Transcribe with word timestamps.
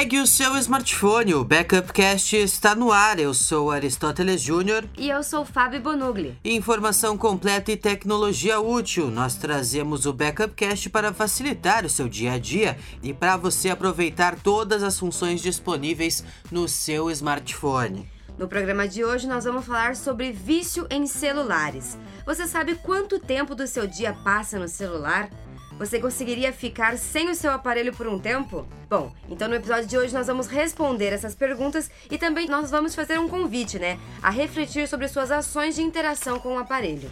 Pegue 0.00 0.18
o 0.18 0.26
seu 0.26 0.56
smartphone, 0.56 1.34
o 1.34 1.44
Backupcast 1.44 2.34
está 2.34 2.74
no 2.74 2.90
ar. 2.90 3.18
Eu 3.18 3.34
sou 3.34 3.70
Aristóteles 3.70 4.40
Júnior. 4.40 4.88
E 4.96 5.10
eu 5.10 5.22
sou 5.22 5.44
Fábio 5.44 5.78
Bonugli. 5.78 6.38
Informação 6.42 7.18
completa 7.18 7.70
e 7.70 7.76
tecnologia 7.76 8.58
útil. 8.60 9.10
Nós 9.10 9.34
trazemos 9.34 10.06
o 10.06 10.12
Backupcast 10.14 10.88
para 10.88 11.12
facilitar 11.12 11.84
o 11.84 11.90
seu 11.90 12.08
dia 12.08 12.32
a 12.32 12.38
dia 12.38 12.78
e 13.02 13.12
para 13.12 13.36
você 13.36 13.68
aproveitar 13.68 14.36
todas 14.36 14.82
as 14.82 14.98
funções 14.98 15.42
disponíveis 15.42 16.24
no 16.50 16.66
seu 16.66 17.10
smartphone. 17.10 18.10
No 18.38 18.48
programa 18.48 18.88
de 18.88 19.04
hoje, 19.04 19.28
nós 19.28 19.44
vamos 19.44 19.66
falar 19.66 19.94
sobre 19.96 20.32
vício 20.32 20.86
em 20.88 21.06
celulares. 21.06 21.98
Você 22.24 22.46
sabe 22.46 22.74
quanto 22.76 23.18
tempo 23.18 23.54
do 23.54 23.66
seu 23.66 23.86
dia 23.86 24.14
passa 24.24 24.58
no 24.58 24.66
celular? 24.66 25.28
Você 25.80 25.98
conseguiria 25.98 26.52
ficar 26.52 26.98
sem 26.98 27.30
o 27.30 27.34
seu 27.34 27.50
aparelho 27.50 27.90
por 27.94 28.06
um 28.06 28.18
tempo? 28.18 28.68
Bom, 28.86 29.10
então 29.30 29.48
no 29.48 29.54
episódio 29.54 29.86
de 29.86 29.96
hoje 29.96 30.12
nós 30.12 30.26
vamos 30.26 30.46
responder 30.46 31.06
essas 31.06 31.34
perguntas 31.34 31.90
e 32.10 32.18
também 32.18 32.46
nós 32.48 32.70
vamos 32.70 32.94
fazer 32.94 33.18
um 33.18 33.26
convite, 33.26 33.78
né? 33.78 33.98
A 34.22 34.28
refletir 34.28 34.86
sobre 34.86 35.08
suas 35.08 35.30
ações 35.30 35.76
de 35.76 35.80
interação 35.80 36.38
com 36.38 36.56
o 36.56 36.58
aparelho. 36.58 37.10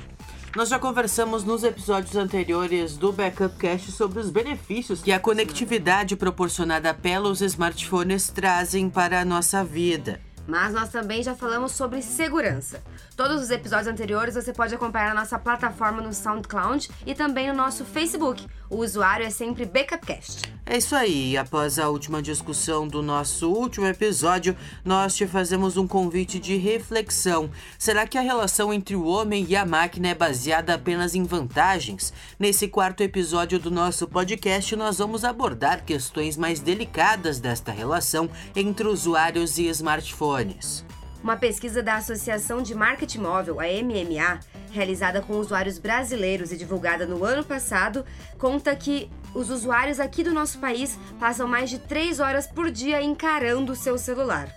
Nós 0.54 0.68
já 0.68 0.78
conversamos 0.78 1.44
nos 1.44 1.64
episódios 1.64 2.14
anteriores 2.14 2.98
do 2.98 3.10
Backup 3.10 3.56
Cast 3.56 3.91
sobre 3.91 4.20
os 4.20 4.28
benefícios 4.28 5.00
que 5.00 5.12
a 5.12 5.19
conectividade 5.19 6.14
proporcionada 6.14 6.92
pelos 6.92 7.41
smartphones 7.41 8.28
trazem 8.28 8.91
para 8.91 9.22
a 9.22 9.24
nossa 9.24 9.64
vida. 9.64 10.20
Mas 10.48 10.72
nós 10.72 10.88
também 10.88 11.22
já 11.22 11.34
falamos 11.34 11.72
sobre 11.72 12.00
segurança. 12.00 12.82
Todos 13.14 13.42
os 13.42 13.50
episódios 13.50 13.86
anteriores 13.86 14.34
você 14.34 14.50
pode 14.50 14.74
acompanhar 14.74 15.14
na 15.14 15.20
nossa 15.20 15.38
plataforma 15.38 16.00
no 16.00 16.14
SoundCloud 16.14 16.88
e 17.05 17.14
também 17.14 17.48
no 17.48 17.55
nosso 17.55 17.84
Facebook. 17.84 18.46
O 18.70 18.77
usuário 18.77 19.27
é 19.27 19.30
sempre 19.30 19.66
BackupCast. 19.66 20.50
É 20.64 20.78
isso 20.78 20.94
aí. 20.96 21.36
Após 21.36 21.78
a 21.78 21.88
última 21.88 22.22
discussão 22.22 22.88
do 22.88 23.02
nosso 23.02 23.50
último 23.50 23.86
episódio, 23.86 24.56
nós 24.82 25.14
te 25.14 25.27
fazemos 25.27 25.77
um 25.77 25.86
convite 25.86 26.38
de 26.38 26.56
reflexão. 26.56 27.50
Será 27.78 28.06
que 28.06 28.16
a 28.16 28.22
relação 28.22 28.72
entre 28.72 28.96
o 28.96 29.05
homem 29.05 29.44
e 29.48 29.56
a 29.56 29.66
máquina 29.66 30.08
é 30.08 30.14
baseada 30.14 30.74
apenas 30.74 31.14
em 31.14 31.24
vantagens? 31.24 32.12
Nesse 32.38 32.68
quarto 32.68 33.02
episódio 33.02 33.58
do 33.58 33.70
nosso 33.70 34.06
podcast, 34.06 34.74
nós 34.77 34.96
vamos 34.96 35.24
abordar 35.24 35.84
questões 35.84 36.36
mais 36.38 36.60
delicadas 36.60 37.38
desta 37.38 37.70
relação 37.70 38.30
entre 38.56 38.86
usuários 38.86 39.58
e 39.58 39.66
smartphones. 39.66 40.38
Uma 41.22 41.36
pesquisa 41.36 41.83
da 41.83 41.97
Associação 41.97 42.62
de 42.62 42.75
Marketing 42.75 43.19
Móvel, 43.19 43.58
a 43.58 43.64
MMA, 43.64 44.39
realizada 44.70 45.20
com 45.20 45.34
usuários 45.34 45.78
brasileiros 45.78 46.53
e 46.53 46.56
divulgada 46.56 47.06
no 47.06 47.25
ano 47.25 47.45
passado, 47.45 48.05
conta 48.39 48.75
que 48.77 49.11
os 49.34 49.50
usuários 49.50 49.98
aqui 49.98 50.22
do 50.22 50.33
nosso 50.33 50.58
país 50.58 50.97
passam 51.19 51.48
mais 51.48 51.69
de 51.70 51.78
3 51.78 52.20
horas 52.20 52.47
por 52.47 52.70
dia 52.70 53.03
encarando 53.03 53.72
o 53.72 53.77
seu 53.77 53.98
celular. 53.98 54.48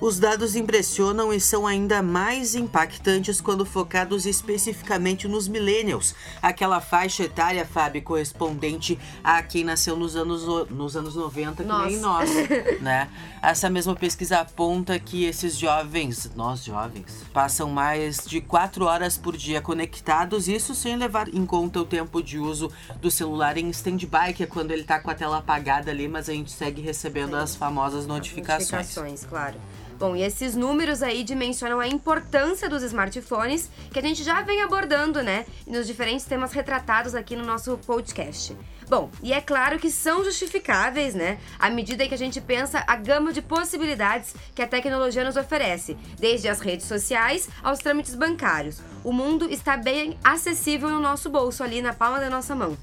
Os 0.00 0.18
dados 0.18 0.56
impressionam 0.56 1.30
e 1.30 1.38
são 1.38 1.66
ainda 1.66 2.02
mais 2.02 2.54
impactantes 2.54 3.38
quando 3.38 3.66
focados 3.66 4.24
especificamente 4.24 5.28
nos 5.28 5.46
millennials, 5.46 6.14
aquela 6.40 6.80
faixa 6.80 7.24
etária, 7.24 7.66
Fábio, 7.66 8.02
correspondente 8.02 8.98
a 9.22 9.42
quem 9.42 9.62
nasceu 9.62 9.96
nos 9.96 10.16
anos, 10.16 10.70
nos 10.70 10.96
anos 10.96 11.14
90, 11.14 11.62
que 11.62 11.68
Nossa. 11.68 11.86
nem 11.86 11.98
nós, 11.98 12.30
né? 12.80 13.10
Essa 13.42 13.68
mesma 13.68 13.94
pesquisa 13.94 14.40
aponta 14.40 14.98
que 14.98 15.24
esses 15.24 15.56
jovens, 15.56 16.30
nós 16.34 16.64
jovens, 16.64 17.22
passam 17.32 17.68
mais 17.68 18.24
de 18.24 18.40
4 18.40 18.86
horas 18.86 19.18
por 19.18 19.36
dia 19.36 19.60
conectados, 19.60 20.48
isso 20.48 20.74
sem 20.74 20.96
levar 20.96 21.28
em 21.28 21.44
conta 21.44 21.78
o 21.78 21.84
tempo 21.84 22.22
de 22.22 22.38
uso 22.38 22.70
do 23.02 23.10
celular 23.10 23.58
em 23.58 23.68
stand-by, 23.68 24.32
que 24.34 24.44
é 24.44 24.46
quando 24.46 24.70
ele 24.70 24.84
tá 24.84 24.98
com 24.98 25.10
a 25.10 25.14
tela 25.14 25.38
apagada 25.38 25.90
ali, 25.90 26.08
mas 26.08 26.28
a 26.28 26.32
gente 26.32 26.50
segue 26.50 26.80
recebendo 26.80 27.34
as 27.34 27.54
famosas 27.54 28.06
notificações. 28.06 28.70
Notificações, 28.70 29.26
claro. 29.26 29.60
Bom, 30.00 30.16
e 30.16 30.22
esses 30.22 30.56
números 30.56 31.02
aí 31.02 31.22
dimensionam 31.22 31.78
a 31.78 31.86
importância 31.86 32.70
dos 32.70 32.82
smartphones, 32.82 33.68
que 33.92 33.98
a 33.98 34.02
gente 34.02 34.24
já 34.24 34.40
vem 34.40 34.62
abordando, 34.62 35.22
né, 35.22 35.44
nos 35.66 35.86
diferentes 35.86 36.24
temas 36.24 36.52
retratados 36.54 37.14
aqui 37.14 37.36
no 37.36 37.44
nosso 37.44 37.76
podcast. 37.86 38.56
Bom, 38.88 39.10
e 39.22 39.34
é 39.34 39.42
claro 39.42 39.78
que 39.78 39.90
são 39.90 40.24
justificáveis, 40.24 41.14
né, 41.14 41.38
à 41.58 41.68
medida 41.68 42.08
que 42.08 42.14
a 42.14 42.18
gente 42.18 42.40
pensa 42.40 42.82
a 42.86 42.96
gama 42.96 43.30
de 43.30 43.42
possibilidades 43.42 44.34
que 44.54 44.62
a 44.62 44.66
tecnologia 44.66 45.22
nos 45.22 45.36
oferece, 45.36 45.98
desde 46.18 46.48
as 46.48 46.60
redes 46.60 46.86
sociais 46.86 47.50
aos 47.62 47.78
trâmites 47.78 48.14
bancários. 48.14 48.80
O 49.04 49.12
mundo 49.12 49.50
está 49.50 49.76
bem 49.76 50.16
acessível 50.24 50.88
no 50.88 50.98
nosso 50.98 51.28
bolso, 51.28 51.62
ali 51.62 51.82
na 51.82 51.92
palma 51.92 52.18
da 52.18 52.30
nossa 52.30 52.54
mão. 52.54 52.74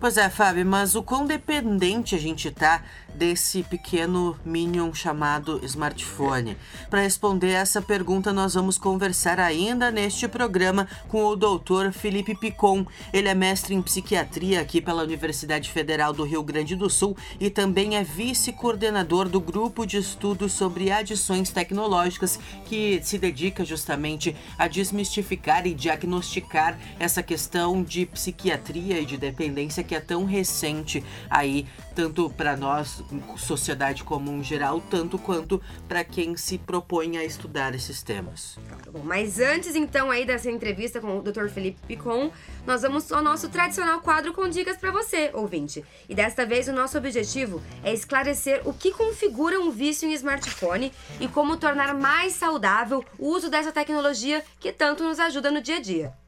Pois 0.00 0.16
é, 0.16 0.28
Fábio, 0.28 0.66
mas 0.66 0.94
o 0.94 1.02
quão 1.02 1.24
dependente 1.24 2.14
a 2.14 2.18
gente 2.18 2.50
tá 2.50 2.82
desse 3.14 3.62
pequeno 3.62 4.36
minion 4.44 4.92
chamado 4.92 5.60
smartphone? 5.64 6.56
Para 6.90 7.02
responder 7.02 7.50
essa 7.50 7.80
pergunta, 7.80 8.32
nós 8.32 8.54
vamos 8.54 8.76
conversar 8.78 9.38
ainda 9.38 9.90
neste 9.90 10.26
programa 10.26 10.88
com 11.08 11.24
o 11.24 11.36
doutor 11.36 11.92
Felipe 11.92 12.34
Picon. 12.34 12.86
Ele 13.12 13.28
é 13.28 13.34
mestre 13.34 13.74
em 13.74 13.82
psiquiatria 13.82 14.60
aqui 14.60 14.80
pela 14.80 15.02
Universidade 15.02 15.70
Federal 15.70 16.12
do 16.12 16.24
Rio 16.24 16.42
Grande 16.42 16.74
do 16.74 16.90
Sul 16.90 17.16
e 17.38 17.50
também 17.50 17.96
é 17.96 18.02
vice-coordenador 18.02 19.28
do 19.28 19.40
grupo 19.40 19.86
de 19.86 19.98
estudos 19.98 20.52
sobre 20.52 20.90
adições 20.90 21.50
tecnológicas 21.50 22.38
que 22.66 23.00
se 23.02 23.18
dedica 23.18 23.64
justamente 23.64 24.34
a 24.58 24.66
desmistificar 24.66 25.66
e 25.66 25.74
diagnosticar 25.74 26.78
essa 26.98 27.22
questão 27.22 27.82
de 27.82 28.06
psiquiatria 28.06 29.00
e 29.00 29.06
de 29.06 29.16
dependência 29.16 29.84
que 29.84 29.94
é 29.94 30.00
tão 30.00 30.24
recente 30.24 31.04
aí, 31.28 31.66
tanto 31.94 32.30
para 32.30 32.56
nós, 32.56 33.02
sociedade 33.36 34.04
comum 34.04 34.42
geral, 34.42 34.80
tanto 34.90 35.18
quanto 35.18 35.60
para 35.88 36.04
quem 36.04 36.36
se 36.36 36.58
propõe 36.58 37.16
a 37.16 37.24
estudar 37.24 37.74
esses 37.74 38.02
temas. 38.02 38.58
Bom, 38.90 39.02
mas 39.04 39.38
antes 39.38 39.74
então 39.74 40.10
aí 40.10 40.24
dessa 40.24 40.50
entrevista 40.50 41.00
com 41.00 41.18
o 41.18 41.22
Dr. 41.22 41.48
Felipe 41.48 41.80
Picon, 41.86 42.30
nós 42.66 42.82
vamos 42.82 43.10
ao 43.12 43.22
nosso 43.22 43.48
tradicional 43.48 44.00
quadro 44.00 44.32
com 44.32 44.48
dicas 44.48 44.76
para 44.76 44.90
você, 44.90 45.30
ouvinte. 45.34 45.84
E 46.08 46.14
desta 46.14 46.46
vez 46.46 46.68
o 46.68 46.72
nosso 46.72 46.96
objetivo 46.98 47.62
é 47.82 47.92
esclarecer 47.92 48.62
o 48.64 48.72
que 48.72 48.92
configura 48.92 49.60
um 49.60 49.70
vício 49.70 50.08
em 50.08 50.12
smartphone 50.12 50.92
e 51.20 51.28
como 51.28 51.56
tornar 51.56 51.94
mais 51.94 52.32
saudável 52.32 53.04
o 53.18 53.28
uso 53.28 53.50
dessa 53.50 53.72
tecnologia 53.72 54.44
que 54.58 54.72
tanto 54.72 55.02
nos 55.02 55.18
ajuda 55.18 55.50
no 55.50 55.60
dia 55.60 55.76
a 55.76 55.80
dia. 55.80 56.23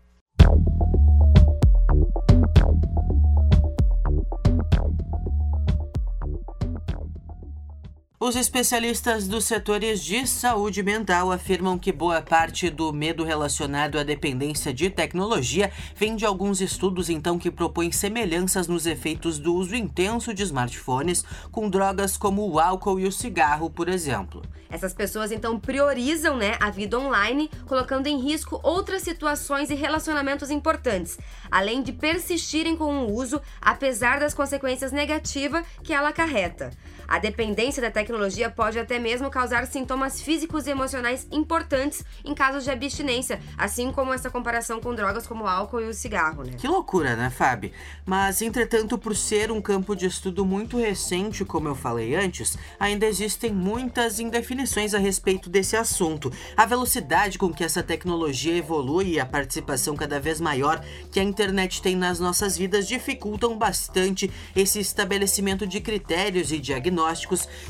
Os 8.26 8.34
especialistas 8.34 9.28
dos 9.28 9.44
setores 9.44 10.02
de 10.02 10.26
saúde 10.26 10.82
mental 10.82 11.30
afirmam 11.30 11.78
que 11.78 11.92
boa 11.92 12.20
parte 12.20 12.68
do 12.68 12.92
medo 12.92 13.22
relacionado 13.22 14.00
à 14.00 14.02
dependência 14.02 14.74
de 14.74 14.90
tecnologia 14.90 15.70
vem 15.94 16.16
de 16.16 16.26
alguns 16.26 16.60
estudos 16.60 17.08
então 17.08 17.38
que 17.38 17.52
propõem 17.52 17.92
semelhanças 17.92 18.66
nos 18.66 18.84
efeitos 18.84 19.38
do 19.38 19.54
uso 19.54 19.76
intenso 19.76 20.34
de 20.34 20.42
smartphones 20.42 21.24
com 21.52 21.70
drogas 21.70 22.16
como 22.16 22.50
o 22.50 22.58
álcool 22.58 22.98
e 22.98 23.06
o 23.06 23.12
cigarro, 23.12 23.70
por 23.70 23.88
exemplo. 23.88 24.42
Essas 24.68 24.92
pessoas 24.92 25.30
então 25.30 25.60
priorizam, 25.60 26.36
né, 26.36 26.56
a 26.58 26.68
vida 26.68 26.98
online, 26.98 27.48
colocando 27.64 28.08
em 28.08 28.20
risco 28.20 28.58
outras 28.64 29.02
situações 29.02 29.70
e 29.70 29.74
relacionamentos 29.76 30.50
importantes, 30.50 31.16
além 31.48 31.80
de 31.80 31.92
persistirem 31.92 32.76
com 32.76 33.04
o 33.04 33.14
uso 33.14 33.40
apesar 33.60 34.18
das 34.18 34.34
consequências 34.34 34.90
negativas 34.90 35.64
que 35.84 35.92
ela 35.92 36.08
acarreta. 36.08 36.72
A 37.08 37.18
dependência 37.18 37.80
da 37.80 37.90
tecnologia 37.90 38.50
pode 38.50 38.78
até 38.78 38.98
mesmo 38.98 39.30
causar 39.30 39.66
sintomas 39.66 40.20
físicos 40.20 40.66
e 40.66 40.70
emocionais 40.70 41.26
importantes 41.30 42.04
em 42.24 42.34
casos 42.34 42.64
de 42.64 42.70
abstinência, 42.70 43.40
assim 43.56 43.92
como 43.92 44.12
essa 44.12 44.28
comparação 44.28 44.80
com 44.80 44.94
drogas 44.94 45.26
como 45.26 45.44
o 45.44 45.46
álcool 45.46 45.80
e 45.80 45.88
o 45.88 45.94
cigarro, 45.94 46.42
né? 46.42 46.54
Que 46.58 46.66
loucura, 46.66 47.14
né, 47.14 47.30
Fábio? 47.30 47.70
Mas, 48.04 48.42
entretanto, 48.42 48.98
por 48.98 49.14
ser 49.14 49.52
um 49.52 49.60
campo 49.60 49.94
de 49.94 50.06
estudo 50.06 50.44
muito 50.44 50.76
recente, 50.76 51.44
como 51.44 51.68
eu 51.68 51.74
falei 51.74 52.16
antes, 52.16 52.58
ainda 52.78 53.06
existem 53.06 53.52
muitas 53.52 54.18
indefinições 54.18 54.92
a 54.92 54.98
respeito 54.98 55.48
desse 55.48 55.76
assunto. 55.76 56.32
A 56.56 56.66
velocidade 56.66 57.38
com 57.38 57.52
que 57.52 57.62
essa 57.62 57.82
tecnologia 57.82 58.56
evolui 58.56 59.12
e 59.12 59.20
a 59.20 59.26
participação 59.26 59.94
cada 59.94 60.18
vez 60.18 60.40
maior 60.40 60.84
que 61.12 61.20
a 61.20 61.22
internet 61.22 61.80
tem 61.80 61.94
nas 61.94 62.18
nossas 62.18 62.56
vidas 62.56 62.88
dificultam 62.88 63.56
bastante 63.56 64.30
esse 64.54 64.80
estabelecimento 64.80 65.66
de 65.66 65.80
critérios 65.80 66.50
e 66.50 66.58
diagnósticos 66.58 66.95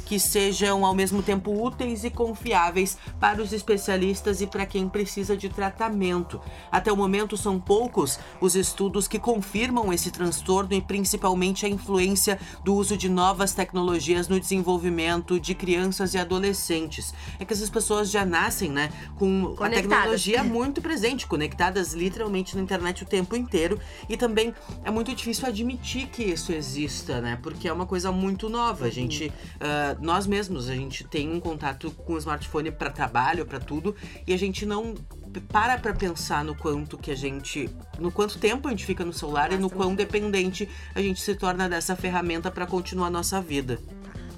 que 0.05 0.19
sejam 0.19 0.85
ao 0.85 0.95
mesmo 0.95 1.23
tempo 1.23 1.51
úteis 1.53 2.05
e 2.05 2.11
confiáveis 2.11 2.99
para 3.19 3.43
os 3.43 3.53
especialistas 3.53 4.41
e 4.41 4.47
para 4.47 4.67
quem 4.67 4.89
precisa 4.89 5.37
de 5.37 5.49
tratamento. 5.49 6.41
Até 6.71 6.93
o 6.93 6.97
momento 6.97 7.37
são 7.37 7.59
poucos 7.59 8.19
os 8.41 8.55
estudos 8.55 9.09
que 9.09 9.19
confirmam 9.19 9.93
esse 9.93 10.11
transtorno 10.11 10.75
e 10.75 10.81
principalmente 10.81 11.67
a 11.67 11.69
influência 11.69 12.39
do 12.65 12.75
uso 12.75 12.97
de 12.97 13.09
novas 13.09 13.55
tecnologias 13.55 14.29
no 14.29 14.39
desenvolvimento 14.39 15.41
de 15.41 15.55
crianças 15.55 16.15
e 16.15 16.19
adolescentes. 16.19 17.15
É 17.39 17.45
que 17.45 17.53
essas 17.53 17.71
pessoas 17.71 18.11
já 18.11 18.25
nascem, 18.25 18.71
né, 18.71 18.91
com 19.19 19.55
a 19.61 19.69
tecnologia 19.69 20.43
muito 20.43 20.81
presente, 20.81 21.27
conectadas 21.27 21.93
literalmente 21.93 22.57
na 22.57 22.63
internet 22.63 23.03
o 23.03 23.07
tempo 23.07 23.37
inteiro 23.37 23.79
e 24.09 24.17
também 24.17 24.55
é 24.85 24.91
muito 24.91 25.15
difícil 25.15 25.47
admitir 25.47 26.09
que 26.09 26.23
isso 26.23 26.53
exista, 26.53 27.21
né? 27.21 27.39
Porque 27.43 27.69
é 27.69 27.73
uma 27.73 27.87
coisa 27.87 28.11
muito 28.13 28.49
nova. 28.49 28.87
A 28.87 28.91
gente, 28.91 29.16
ah, 29.61 29.97
nós 30.01 30.27
mesmos, 30.27 30.69
a 30.69 30.75
gente 30.75 31.05
tem 31.05 31.33
um 31.33 31.41
contato 31.41 31.91
com 31.91 32.15
o 32.15 32.19
smartphone 32.19 32.71
para 32.71 32.91
trabalho, 32.91 33.47
para 33.47 33.61
tudo, 33.61 33.95
e 34.27 34.33
a 34.33 34.39
gente 34.39 34.65
não 34.65 34.95
para 35.41 35.79
pra 35.79 35.93
pensar 35.93 36.45
no 36.45 36.55
quanto 36.55 36.97
que 36.97 37.11
a 37.11 37.15
gente. 37.15 37.69
no 37.99 38.11
quanto 38.11 38.39
tempo 38.39 38.69
a 38.69 38.71
gente 38.71 38.85
fica 38.85 39.05
no 39.05 39.13
celular 39.13 39.53
e 39.53 39.57
no 39.57 39.69
quão 39.69 39.95
dependente 39.95 40.69
a 40.95 41.01
gente 41.01 41.21
se 41.21 41.35
torna 41.35 41.69
dessa 41.69 41.95
ferramenta 41.95 42.51
para 42.51 42.67
continuar 42.67 43.09
a 43.09 43.11
nossa 43.11 43.41
vida. 43.41 43.79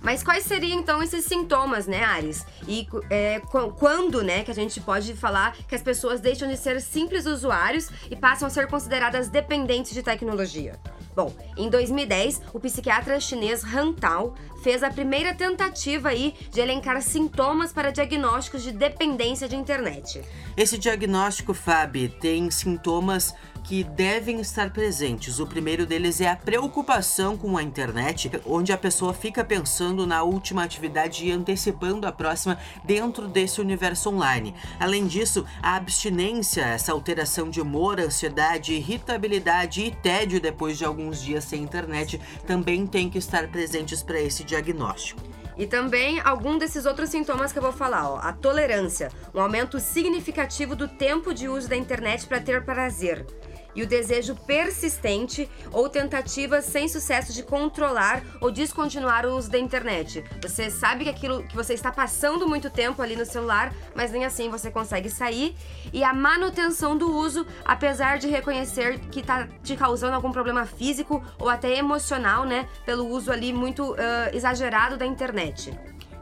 Mas 0.00 0.22
quais 0.22 0.44
seriam 0.44 0.78
então 0.78 1.02
esses 1.02 1.24
sintomas, 1.24 1.86
né, 1.86 2.04
Ares? 2.04 2.46
E 2.66 2.86
é, 3.10 3.40
quando, 3.78 4.22
né, 4.22 4.44
que 4.44 4.50
a 4.50 4.54
gente 4.54 4.80
pode 4.80 5.14
falar 5.14 5.56
que 5.66 5.74
as 5.74 5.82
pessoas 5.82 6.20
deixam 6.20 6.48
de 6.48 6.56
ser 6.56 6.80
simples 6.80 7.26
usuários 7.26 7.88
e 8.10 8.16
passam 8.16 8.46
a 8.46 8.50
ser 8.50 8.68
consideradas 8.68 9.28
dependentes 9.28 9.92
de 9.92 10.02
tecnologia? 10.02 10.78
Bom, 11.18 11.34
em 11.56 11.68
2010, 11.68 12.42
o 12.54 12.60
psiquiatra 12.60 13.18
chinês 13.18 13.64
Han 13.64 13.92
Tao 13.92 14.36
fez 14.62 14.84
a 14.84 14.88
primeira 14.88 15.34
tentativa 15.34 16.10
aí 16.10 16.32
de 16.52 16.60
elencar 16.60 17.02
sintomas 17.02 17.72
para 17.72 17.90
diagnósticos 17.90 18.62
de 18.62 18.70
dependência 18.70 19.48
de 19.48 19.56
internet. 19.56 20.22
Esse 20.56 20.78
diagnóstico, 20.78 21.52
Fábio, 21.52 22.08
tem 22.08 22.48
sintomas 22.52 23.34
que 23.68 23.84
devem 23.84 24.40
estar 24.40 24.70
presentes. 24.70 25.38
O 25.38 25.46
primeiro 25.46 25.84
deles 25.84 26.22
é 26.22 26.30
a 26.30 26.34
preocupação 26.34 27.36
com 27.36 27.54
a 27.54 27.62
internet, 27.62 28.30
onde 28.46 28.72
a 28.72 28.78
pessoa 28.78 29.12
fica 29.12 29.44
pensando 29.44 30.06
na 30.06 30.22
última 30.22 30.64
atividade 30.64 31.26
e 31.26 31.30
antecipando 31.30 32.06
a 32.06 32.12
próxima 32.12 32.58
dentro 32.82 33.28
desse 33.28 33.60
universo 33.60 34.08
online. 34.08 34.54
Além 34.80 35.06
disso, 35.06 35.44
a 35.62 35.76
abstinência, 35.76 36.62
essa 36.62 36.92
alteração 36.92 37.50
de 37.50 37.60
humor, 37.60 38.00
ansiedade, 38.00 38.72
irritabilidade 38.72 39.82
e 39.82 39.90
tédio 39.90 40.40
depois 40.40 40.78
de 40.78 40.86
alguns 40.86 41.22
dias 41.22 41.44
sem 41.44 41.62
internet 41.62 42.18
também 42.46 42.86
tem 42.86 43.10
que 43.10 43.18
estar 43.18 43.48
presentes 43.48 44.02
para 44.02 44.18
esse 44.18 44.44
diagnóstico. 44.44 45.20
E 45.58 45.66
também 45.66 46.20
algum 46.20 46.56
desses 46.56 46.86
outros 46.86 47.10
sintomas 47.10 47.52
que 47.52 47.58
eu 47.58 47.62
vou 47.62 47.72
falar, 47.72 48.08
ó. 48.08 48.16
A 48.16 48.32
tolerância, 48.32 49.10
um 49.34 49.40
aumento 49.40 49.78
significativo 49.78 50.74
do 50.74 50.88
tempo 50.88 51.34
de 51.34 51.48
uso 51.48 51.68
da 51.68 51.76
internet 51.76 52.26
para 52.26 52.40
ter 52.40 52.64
prazer 52.64 53.26
e 53.74 53.82
o 53.82 53.86
desejo 53.86 54.34
persistente 54.34 55.48
ou 55.72 55.88
tentativas 55.88 56.64
sem 56.64 56.88
sucesso 56.88 57.32
de 57.32 57.42
controlar 57.42 58.22
ou 58.40 58.50
descontinuar 58.50 59.26
o 59.26 59.36
uso 59.36 59.50
da 59.50 59.58
internet. 59.58 60.24
Você 60.42 60.70
sabe 60.70 61.04
que 61.04 61.10
aquilo 61.10 61.42
que 61.44 61.54
você 61.54 61.74
está 61.74 61.92
passando 61.92 62.48
muito 62.48 62.70
tempo 62.70 63.00
ali 63.02 63.16
no 63.16 63.24
celular, 63.24 63.72
mas 63.94 64.10
nem 64.10 64.24
assim 64.24 64.50
você 64.50 64.70
consegue 64.70 65.10
sair. 65.10 65.54
E 65.92 66.02
a 66.02 66.12
manutenção 66.12 66.96
do 66.96 67.14
uso, 67.14 67.46
apesar 67.64 68.18
de 68.18 68.28
reconhecer 68.28 68.98
que 69.10 69.20
está 69.20 69.48
te 69.62 69.76
causando 69.76 70.14
algum 70.14 70.32
problema 70.32 70.66
físico 70.66 71.22
ou 71.38 71.48
até 71.48 71.76
emocional, 71.76 72.44
né, 72.44 72.68
pelo 72.84 73.06
uso 73.06 73.30
ali 73.30 73.52
muito 73.52 73.92
uh, 73.92 73.96
exagerado 74.32 74.96
da 74.96 75.06
internet. 75.06 75.72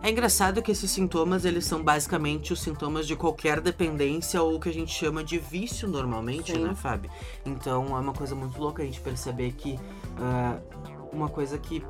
É 0.03 0.11
engraçado 0.11 0.63
que 0.63 0.71
esses 0.71 0.91
sintomas, 0.91 1.45
eles 1.45 1.65
são 1.65 1.83
basicamente 1.83 2.53
os 2.53 2.61
sintomas 2.61 3.07
de 3.07 3.17
qualquer 3.17 3.61
dependência 3.61 4.41
ou 4.43 4.57
o 4.57 4.61
que 4.61 4.69
a 4.69 4.73
gente 4.73 4.93
chama 4.93 5.25
de 5.25 5.39
vício 5.39 5.89
normalmente, 5.89 6.53
Sim. 6.53 6.65
né, 6.65 6.75
Fábio? 6.75 7.11
Então 7.45 7.97
é 7.97 8.01
uma 8.01 8.13
coisa 8.13 8.35
muito 8.35 8.59
louca 8.61 8.83
a 8.83 8.87
gente 8.87 9.01
perceber 9.01 9.53
que 9.53 9.73
uh, 9.73 10.61
uma 11.13 11.29
coisa 11.29 11.59
que 11.59 11.83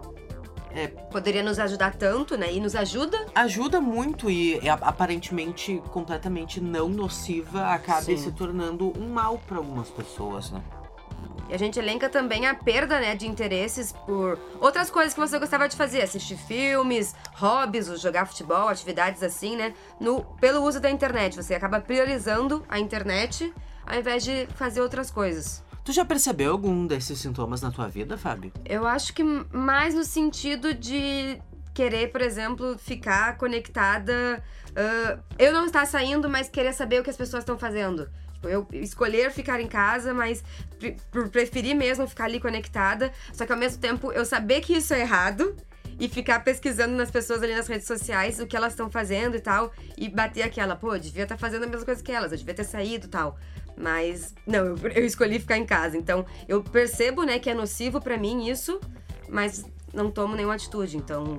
é, 0.76 0.88
poderia 0.88 1.42
nos 1.42 1.58
ajudar 1.58 1.94
tanto, 1.94 2.36
né? 2.36 2.52
E 2.52 2.60
nos 2.60 2.76
ajuda? 2.76 3.26
Ajuda 3.34 3.80
muito 3.80 4.30
e 4.30 4.58
é, 4.58 4.68
aparentemente 4.68 5.82
completamente 5.90 6.60
não 6.60 6.88
nociva, 6.88 7.66
acabe 7.68 8.04
Sim. 8.04 8.18
se 8.18 8.32
tornando 8.32 8.92
um 9.00 9.08
mal 9.08 9.38
para 9.46 9.56
algumas 9.56 9.88
pessoas, 9.88 10.50
né? 10.50 10.62
E 11.48 11.54
a 11.54 11.58
gente 11.58 11.78
elenca 11.78 12.08
também 12.08 12.46
a 12.46 12.54
perda, 12.54 12.98
né, 12.98 13.14
de 13.14 13.26
interesses 13.26 13.92
por 13.92 14.38
outras 14.60 14.90
coisas 14.90 15.14
que 15.14 15.20
você 15.20 15.38
gostava 15.38 15.68
de 15.68 15.76
fazer, 15.76 16.02
assistir 16.02 16.36
filmes, 16.36 17.14
hobbies, 17.34 17.86
jogar 18.00 18.26
futebol, 18.26 18.68
atividades 18.68 19.22
assim, 19.22 19.56
né, 19.56 19.72
no, 20.00 20.24
pelo 20.40 20.62
uso 20.62 20.80
da 20.80 20.90
internet. 20.90 21.36
Você 21.36 21.54
acaba 21.54 21.80
priorizando 21.80 22.64
a 22.68 22.80
internet 22.80 23.52
ao 23.86 23.96
invés 23.96 24.24
de 24.24 24.48
fazer 24.54 24.80
outras 24.80 25.10
coisas. 25.10 25.64
Tu 25.84 25.92
já 25.92 26.04
percebeu 26.04 26.50
algum 26.50 26.84
desses 26.84 27.20
sintomas 27.20 27.62
na 27.62 27.70
tua 27.70 27.86
vida, 27.86 28.18
Fábio? 28.18 28.52
Eu 28.64 28.84
acho 28.84 29.14
que 29.14 29.22
mais 29.22 29.94
no 29.94 30.02
sentido 30.02 30.74
de 30.74 31.40
querer, 31.72 32.10
por 32.10 32.22
exemplo, 32.22 32.76
ficar 32.76 33.36
conectada. 33.36 34.42
Uh, 34.70 35.22
eu 35.38 35.52
não 35.52 35.66
estar 35.66 35.86
saindo, 35.86 36.28
mas 36.28 36.48
querer 36.48 36.72
saber 36.72 37.00
o 37.00 37.04
que 37.04 37.10
as 37.10 37.16
pessoas 37.16 37.42
estão 37.42 37.56
fazendo. 37.56 38.08
Tipo, 38.36 38.48
eu 38.48 38.66
escolher 38.72 39.32
ficar 39.32 39.60
em 39.60 39.66
casa, 39.66 40.12
mas 40.12 40.44
por 41.10 41.28
preferir 41.30 41.74
mesmo 41.74 42.06
ficar 42.06 42.24
ali 42.24 42.38
conectada. 42.38 43.10
Só 43.32 43.46
que 43.46 43.52
ao 43.52 43.58
mesmo 43.58 43.80
tempo 43.80 44.12
eu 44.12 44.24
saber 44.24 44.60
que 44.60 44.74
isso 44.76 44.92
é 44.92 45.00
errado 45.00 45.56
e 45.98 46.08
ficar 46.08 46.40
pesquisando 46.40 46.94
nas 46.94 47.10
pessoas 47.10 47.42
ali 47.42 47.54
nas 47.54 47.66
redes 47.66 47.86
sociais 47.86 48.38
o 48.38 48.46
que 48.46 48.54
elas 48.54 48.74
estão 48.74 48.90
fazendo 48.90 49.36
e 49.36 49.40
tal. 49.40 49.72
E 49.96 50.08
bater 50.08 50.42
aquela, 50.42 50.76
pô, 50.76 50.94
eu 50.94 51.00
devia 51.00 51.22
estar 51.22 51.36
tá 51.36 51.40
fazendo 51.40 51.64
a 51.64 51.66
mesma 51.66 51.84
coisa 51.84 52.02
que 52.02 52.12
elas, 52.12 52.32
eu 52.32 52.38
devia 52.38 52.54
ter 52.54 52.64
saído 52.64 53.06
e 53.06 53.10
tal. 53.10 53.38
Mas, 53.76 54.34
não, 54.46 54.66
eu, 54.66 54.76
eu 54.94 55.06
escolhi 55.06 55.38
ficar 55.38 55.56
em 55.56 55.66
casa. 55.66 55.96
Então, 55.96 56.26
eu 56.46 56.62
percebo, 56.62 57.24
né, 57.24 57.38
que 57.38 57.48
é 57.48 57.54
nocivo 57.54 58.00
para 58.00 58.18
mim 58.18 58.48
isso, 58.48 58.78
mas 59.28 59.64
não 59.94 60.10
tomo 60.10 60.36
nenhuma 60.36 60.54
atitude. 60.54 60.98
Então, 60.98 61.38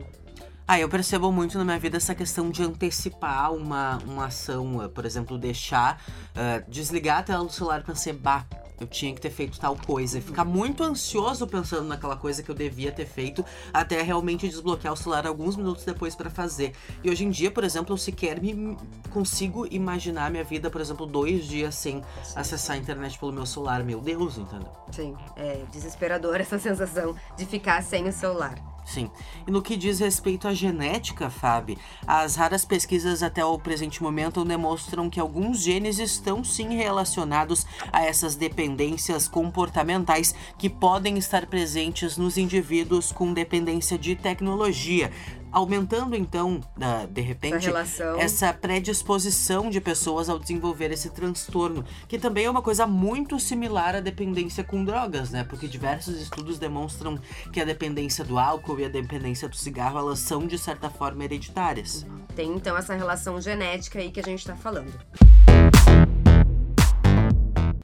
ah, 0.68 0.78
eu 0.78 0.90
percebo 0.90 1.32
muito 1.32 1.58
na 1.58 1.64
minha 1.64 1.80
vida 1.80 1.96
essa 1.96 2.14
questão 2.14 2.50
de 2.50 2.62
antecipar 2.62 3.54
uma, 3.54 4.00
uma 4.06 4.26
ação, 4.26 4.78
uh, 4.78 4.90
por 4.90 5.06
exemplo, 5.06 5.38
deixar, 5.38 6.02
uh, 6.36 6.70
desligar 6.70 7.20
a 7.20 7.24
tela 7.24 7.46
do 7.46 7.52
celular 7.52 7.84
pra 7.84 7.96
ser, 7.96 8.12
bah, 8.12 8.46
eu 8.80 8.86
tinha 8.86 9.14
que 9.14 9.22
ter 9.22 9.30
feito 9.30 9.58
tal 9.60 9.78
coisa. 9.78 10.18
E 10.18 10.22
ficar 10.22 10.44
muito 10.44 10.84
ansioso 10.84 11.48
pensando 11.48 11.88
naquela 11.88 12.18
coisa 12.18 12.44
que 12.44 12.50
eu 12.50 12.56
devia 12.56 12.92
ter 12.92 13.06
feito, 13.06 13.46
até 13.74 14.02
realmente 14.02 14.48
desbloquear 14.48 14.94
o 14.94 14.98
celular 14.98 15.26
alguns 15.26 15.56
minutos 15.56 15.86
depois 15.86 16.16
para 16.16 16.30
fazer. 16.30 16.74
E 17.02 17.10
hoje 17.10 17.24
em 17.24 17.30
dia, 17.30 17.50
por 17.50 17.64
exemplo, 17.64 17.94
eu 17.94 17.98
sequer 17.98 18.42
me 18.42 18.78
consigo 19.12 19.66
imaginar 19.72 20.30
minha 20.30 20.44
vida, 20.44 20.70
por 20.70 20.82
exemplo, 20.82 21.06
dois 21.06 21.46
dias 21.46 21.76
sem 21.76 22.04
Sim. 22.24 22.34
acessar 22.36 22.76
a 22.76 22.80
internet 22.80 23.18
pelo 23.18 23.32
meu 23.32 23.46
celular. 23.46 23.84
Meu 23.84 24.02
Deus, 24.02 24.38
entendeu? 24.38 24.72
Sim, 24.92 25.16
é 25.38 25.64
desesperador 25.72 26.36
essa 26.42 26.60
sensação 26.60 27.16
de 27.38 27.46
ficar 27.46 27.82
sem 27.82 28.08
o 28.08 28.12
celular. 28.12 28.77
Sim. 28.88 29.12
E 29.46 29.52
no 29.52 29.62
que 29.62 29.76
diz 29.76 30.00
respeito 30.00 30.48
à 30.48 30.54
genética, 30.54 31.30
Fábio, 31.30 31.78
as 32.08 32.38
raras 32.38 32.64
pesquisas 32.64 33.22
até 33.22 33.44
o 33.44 33.60
presente 33.60 34.02
momento 34.02 34.46
demonstram 34.46 35.10
que 35.10 35.20
alguns 35.20 35.62
genes 35.62 36.00
estão 36.00 36.42
sim 36.42 36.74
relacionados 36.74 37.66
a 37.92 38.06
essas 38.06 38.36
dependências 38.36 39.28
comportamentais 39.28 40.34
que 40.58 40.70
podem 40.70 41.18
estar 41.18 41.48
presentes 41.48 42.16
nos 42.16 42.38
indivíduos 42.38 43.12
com 43.12 43.34
dependência 43.34 43.98
de 43.98 44.16
tecnologia, 44.16 45.12
aumentando 45.58 46.16
então, 46.16 46.62
de 47.10 47.22
repente, 47.22 47.68
essa, 47.70 48.04
essa, 48.20 48.54
predisposição 48.54 49.70
de 49.70 49.82
pessoas 49.82 50.30
ao 50.30 50.38
desenvolver 50.38 50.92
esse 50.92 51.10
transtorno, 51.10 51.84
que 52.08 52.20
também 52.20 52.46
é 52.46 52.50
uma 52.50 52.62
coisa 52.62 52.86
muito 52.86 53.40
similar 53.40 53.96
à 53.96 54.00
dependência 54.00 54.64
com 54.64 54.86
drogas, 54.86 55.32
né? 55.32 55.44
Porque 55.44 55.68
diversos 55.68 56.22
estudos 56.22 56.60
demonstram 56.60 57.20
que 57.52 57.60
a 57.60 57.66
dependência 57.66 58.24
do 58.24 58.38
álcool 58.38 58.80
e 58.80 58.86
a 58.86 58.90
dependência 58.90 59.50
do 59.50 59.56
cigarro, 59.56 59.98
elas 59.98 60.20
são 60.20 60.46
de 60.46 60.58
certa 60.58 60.90
forma 60.90 61.24
hereditárias. 61.24 62.06
Tem 62.36 62.52
então 62.52 62.78
essa 62.78 62.94
relação 62.94 63.42
genética 63.42 64.00
aí 64.00 64.12
que 64.12 64.20
a 64.20 64.24
gente 64.24 64.40
está 64.40 64.56
falando. 64.56 64.94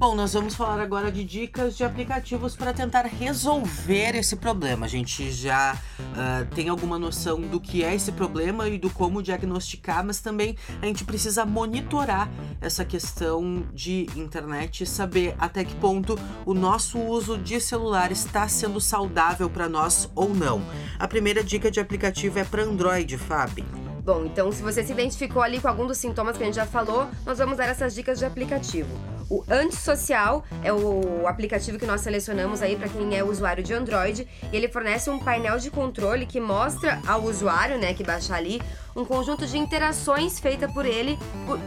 Bom, 0.04 0.16
nós 0.16 0.34
vamos 0.34 0.54
falar 0.54 0.82
agora 0.82 1.10
de 1.10 1.24
dicas 1.24 1.78
de 1.78 1.84
aplicativos 1.86 2.58
para 2.58 2.74
tentar 2.74 3.06
resolver 3.06 4.16
esse 4.16 4.36
problema. 4.36 4.86
A 4.86 4.90
gente 4.90 5.32
já 5.32 5.78
uh, 6.14 6.46
tem 6.56 6.70
alguma 6.70 6.98
noção 6.98 7.42
do 7.42 7.60
que 7.60 7.84
é 7.84 7.94
esse 7.94 8.12
problema 8.12 8.68
e 8.70 8.78
do 8.78 8.90
como 8.90 9.22
diagnosticar, 9.22 10.06
mas 10.06 10.20
também 10.20 10.56
a 10.82 10.86
gente 10.86 11.04
precisa 11.04 11.46
monitorar 11.46 12.30
essa 12.62 12.86
questão 12.86 13.66
de 13.74 14.08
internet 14.16 14.84
e 14.84 14.86
saber 14.86 15.36
até 15.38 15.64
que 15.64 15.76
ponto 15.76 16.18
o 16.46 16.54
nosso 16.54 17.00
uso 17.00 17.38
de 17.38 17.60
celular 17.60 18.12
está 18.12 18.48
sendo 18.48 18.80
saudável 18.80 19.50
para 19.50 19.68
nós 19.68 20.10
ou 20.16 20.34
não. 20.34 20.62
A 20.98 21.08
primeira 21.08 21.44
dica 21.44 21.70
de 21.70 21.80
aplicativo 21.80 22.40
é 22.40 22.44
para 22.44 22.64
Android, 22.64 23.18
Fábio. 23.18 23.66
Bom, 24.04 24.26
então 24.26 24.52
se 24.52 24.62
você 24.62 24.84
se 24.84 24.92
identificou 24.92 25.42
ali 25.42 25.62
com 25.62 25.68
algum 25.68 25.88
dos 25.88 25.98
sintomas 25.98 26.36
que 26.38 26.44
a 26.44 26.46
gente 26.46 26.56
já 26.56 26.66
falou, 26.66 27.08
nós 27.26 27.38
vamos 27.38 27.58
dar 27.58 27.66
essas 27.66 27.96
dicas 27.96 28.20
de 28.20 28.26
aplicativo. 28.26 29.13
O 29.30 29.44
Antissocial 29.50 30.44
é 30.64 30.72
o 30.72 31.28
aplicativo 31.28 31.80
que 31.80 31.86
nós 31.86 32.02
selecionamos 32.02 32.62
aí 32.62 32.76
para 32.76 32.90
quem 32.90 33.18
é 33.18 33.24
usuário 33.24 33.64
de 33.64 33.74
Android. 33.74 34.28
E 34.52 34.56
ele 34.56 34.68
fornece 34.68 35.10
um 35.10 35.20
painel 35.20 35.58
de 35.58 35.70
controle 35.72 36.26
que 36.26 36.40
mostra 36.40 37.02
ao 37.08 37.24
usuário, 37.24 37.78
né, 37.78 37.94
que 37.94 38.04
baixar 38.04 38.38
ali, 38.38 38.62
um 38.96 39.04
conjunto 39.04 39.48
de 39.48 39.58
interações 39.58 40.40
feitas 40.40 40.72
por 40.72 40.86
ele 40.86 41.18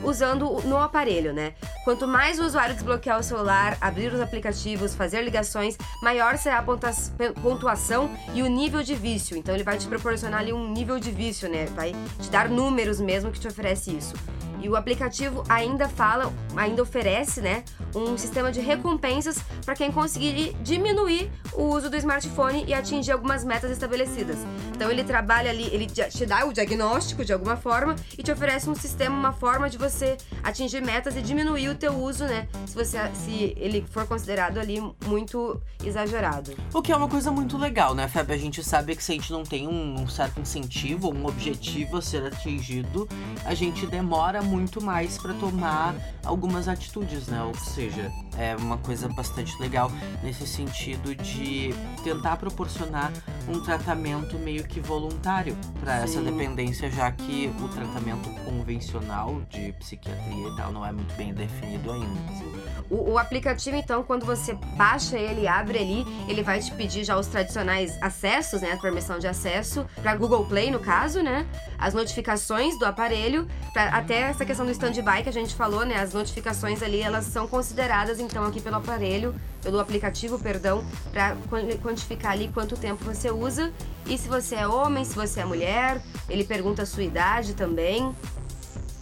usando 0.04 0.60
no 0.64 0.78
aparelho, 0.78 1.32
né? 1.32 1.54
Quanto 1.84 2.06
mais 2.06 2.38
o 2.38 2.44
usuário 2.44 2.74
desbloquear 2.74 3.18
o 3.18 3.22
celular, 3.22 3.76
abrir 3.80 4.12
os 4.12 4.20
aplicativos, 4.20 4.94
fazer 4.94 5.22
ligações, 5.22 5.76
maior 6.02 6.36
será 6.36 6.58
a 6.58 7.32
pontuação 7.42 8.10
e 8.32 8.42
o 8.42 8.46
nível 8.46 8.82
de 8.82 8.94
vício. 8.94 9.36
Então 9.36 9.54
ele 9.54 9.64
vai 9.64 9.76
te 9.76 9.88
proporcionar 9.88 10.40
ali 10.40 10.52
um 10.52 10.72
nível 10.72 11.00
de 11.00 11.10
vício, 11.10 11.48
né? 11.48 11.66
Vai 11.74 11.94
te 12.20 12.30
dar 12.30 12.48
números 12.48 13.00
mesmo 13.00 13.32
que 13.32 13.40
te 13.40 13.48
oferece 13.48 13.96
isso. 13.96 14.14
E 14.60 14.68
o 14.68 14.76
aplicativo 14.76 15.42
ainda 15.48 15.88
fala, 15.88 16.32
ainda 16.56 16.82
oferece, 16.82 17.40
né, 17.40 17.64
um 17.94 18.16
sistema 18.16 18.50
de 18.50 18.60
recompensas 18.60 19.38
para 19.64 19.74
quem 19.74 19.90
conseguir 19.90 20.54
diminuir 20.62 21.30
o 21.54 21.64
uso 21.64 21.88
do 21.88 21.96
smartphone 21.96 22.64
e 22.66 22.74
atingir 22.74 23.12
algumas 23.12 23.44
metas 23.44 23.70
estabelecidas. 23.70 24.38
Então 24.74 24.90
ele 24.90 25.04
trabalha 25.04 25.50
ali, 25.50 25.68
ele 25.72 25.86
te 25.86 26.26
dá 26.26 26.44
o 26.44 26.52
diagnóstico 26.52 27.24
de 27.24 27.32
alguma 27.32 27.56
forma 27.56 27.96
e 28.16 28.22
te 28.22 28.30
oferece 28.30 28.68
um 28.68 28.74
sistema, 28.74 29.16
uma 29.16 29.32
forma 29.32 29.70
de 29.70 29.78
você 29.78 30.16
atingir 30.42 30.82
metas 30.82 31.16
e 31.16 31.22
diminuir 31.22 31.68
o 31.68 31.74
teu 31.74 31.94
uso, 31.94 32.24
né? 32.24 32.48
Se 32.66 32.74
você 32.74 32.98
se 33.14 33.54
ele 33.56 33.84
for 33.90 34.06
considerado 34.06 34.58
ali 34.58 34.80
muito 35.06 35.60
exagerado. 35.84 36.54
O 36.74 36.82
que 36.82 36.92
é 36.92 36.96
uma 36.96 37.08
coisa 37.08 37.30
muito 37.30 37.56
legal, 37.56 37.94
né, 37.94 38.08
Feb? 38.08 38.32
A 38.32 38.36
gente 38.36 38.62
sabe 38.62 38.94
que 38.94 39.02
se 39.02 39.12
a 39.12 39.14
gente 39.14 39.32
não 39.32 39.44
tem 39.44 39.66
um 39.68 40.06
certo 40.08 40.40
incentivo, 40.40 41.12
um 41.12 41.26
objetivo 41.26 41.96
a 41.96 42.02
ser 42.02 42.24
atingido, 42.24 43.08
a 43.44 43.54
gente 43.54 43.86
demora 43.86 44.42
muito 44.42 44.55
mais 44.80 45.18
para 45.18 45.34
tomar 45.34 45.94
algumas 46.24 46.68
atitudes, 46.68 47.26
né? 47.28 47.42
Ou 47.42 47.54
seja, 47.54 48.10
é 48.36 48.56
uma 48.56 48.78
coisa 48.78 49.08
bastante 49.08 49.58
legal 49.60 49.90
nesse 50.22 50.46
sentido 50.46 51.14
de 51.14 51.74
tentar 52.02 52.36
proporcionar 52.36 53.12
um 53.48 53.60
tratamento 53.60 54.38
meio 54.38 54.64
que 54.64 54.80
voluntário 54.80 55.56
para 55.80 55.98
essa 55.98 56.20
dependência, 56.20 56.90
já 56.90 57.10
que 57.12 57.52
o 57.60 57.68
tratamento 57.68 58.28
convencional 58.44 59.40
de 59.48 59.72
psiquiatria 59.74 60.48
e 60.48 60.56
tal 60.56 60.72
não 60.72 60.84
é 60.84 60.92
muito 60.92 61.14
bem 61.14 61.32
definido 61.32 61.92
ainda. 61.92 62.66
O, 62.88 63.12
o, 63.12 63.18
aplicativo, 63.18 63.76
então, 63.76 64.02
quando 64.04 64.24
você 64.24 64.54
baixa 64.76 65.18
ele, 65.18 65.48
abre 65.48 65.78
ali, 65.78 66.06
ele 66.28 66.42
vai 66.42 66.60
te 66.60 66.70
pedir 66.72 67.02
já 67.02 67.18
os 67.18 67.26
tradicionais 67.26 68.00
acessos, 68.00 68.60
né? 68.62 68.72
A 68.72 68.76
permissão 68.76 69.18
de 69.18 69.26
acesso 69.26 69.84
para 70.00 70.14
Google 70.14 70.44
Play, 70.44 70.70
no 70.70 70.78
caso, 70.78 71.20
né? 71.20 71.44
As 71.78 71.94
notificações 71.94 72.78
do 72.78 72.84
aparelho, 72.84 73.48
pra, 73.72 73.88
até 73.88 74.32
essa 74.36 74.44
questão 74.44 74.66
do 74.66 74.72
stand-by 74.72 75.22
que 75.22 75.30
a 75.30 75.32
gente 75.32 75.54
falou, 75.54 75.86
né? 75.86 75.98
As 75.98 76.12
notificações 76.12 76.82
ali, 76.82 77.00
elas 77.00 77.24
são 77.24 77.48
consideradas, 77.48 78.20
então, 78.20 78.44
aqui 78.44 78.60
pelo 78.60 78.76
aparelho, 78.76 79.34
pelo 79.62 79.80
aplicativo, 79.80 80.38
perdão, 80.38 80.84
para 81.10 81.34
quantificar 81.82 82.32
ali 82.32 82.50
quanto 82.52 82.76
tempo 82.76 83.02
você 83.02 83.30
usa 83.30 83.72
e 84.04 84.18
se 84.18 84.28
você 84.28 84.56
é 84.56 84.68
homem, 84.68 85.06
se 85.06 85.14
você 85.14 85.40
é 85.40 85.44
mulher. 85.46 86.02
Ele 86.28 86.44
pergunta 86.44 86.82
a 86.82 86.86
sua 86.86 87.02
idade 87.02 87.54
também. 87.54 88.14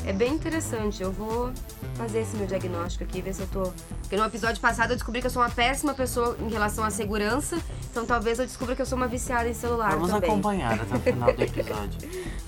É 0.06 0.12
bem 0.12 0.34
interessante. 0.34 1.02
Eu 1.02 1.10
vou 1.10 1.50
fazer 1.94 2.20
esse 2.20 2.36
meu 2.36 2.46
diagnóstico 2.46 3.04
aqui, 3.04 3.22
ver 3.22 3.32
se 3.32 3.42
eu 3.42 3.46
tô. 3.46 3.72
Porque 4.00 4.16
no 4.16 4.24
episódio 4.24 4.60
passado 4.60 4.90
eu 4.90 4.96
descobri 4.96 5.20
que 5.20 5.26
eu 5.26 5.30
sou 5.30 5.40
uma 5.40 5.48
péssima 5.50 5.94
pessoa 5.94 6.36
em 6.40 6.50
relação 6.50 6.84
à 6.84 6.90
segurança. 6.90 7.58
Então 7.90 8.04
talvez 8.04 8.38
eu 8.38 8.44
descubra 8.44 8.76
que 8.76 8.82
eu 8.82 8.86
sou 8.86 8.98
uma 8.98 9.08
viciada 9.08 9.48
em 9.48 9.54
celular. 9.54 9.92
Vamos 9.92 10.10
também. 10.10 10.28
acompanhar 10.28 10.74
até 10.74 10.94
o 10.94 11.00
final 11.00 11.32
do 11.32 11.40
episódio. 11.42 11.98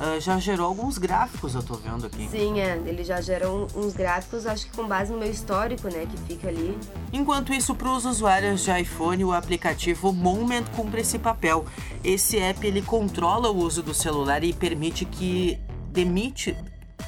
uh, 0.01 0.21
já 0.21 0.39
gerou 0.39 0.67
alguns 0.67 0.99
gráficos, 0.99 1.55
eu 1.55 1.63
tô 1.63 1.75
vendo 1.75 2.07
aqui. 2.07 2.29
Sim, 2.29 2.61
é. 2.61 2.77
Ele 2.85 3.03
já 3.03 3.21
gerou 3.21 3.69
uns 3.75 3.95
gráficos, 3.95 4.47
acho 4.47 4.67
que 4.67 4.77
com 4.77 4.87
base 4.87 5.11
no 5.11 5.19
meu 5.19 5.31
histórico, 5.31 5.89
né? 5.89 6.07
Que 6.07 6.17
fica 6.35 6.49
ali. 6.49 6.77
Enquanto 7.13 7.55
isso, 7.55 7.75
para 7.75 7.89
os 7.89 8.05
usuários 8.05 8.65
de 8.65 8.81
iPhone, 8.81 9.25
o 9.25 9.33
aplicativo 9.33 10.13
Moment 10.13 10.65
cumpre 10.75 11.01
esse 11.01 11.19
papel. 11.19 11.65
Esse 12.05 12.39
app 12.39 12.67
ele 12.67 12.83
controla 12.83 13.49
o 13.51 13.57
uso 13.57 13.83
do 13.83 13.95
celular 13.95 14.45
e 14.45 14.53
permite 14.53 15.05
que 15.07 15.59
demite 15.91 16.55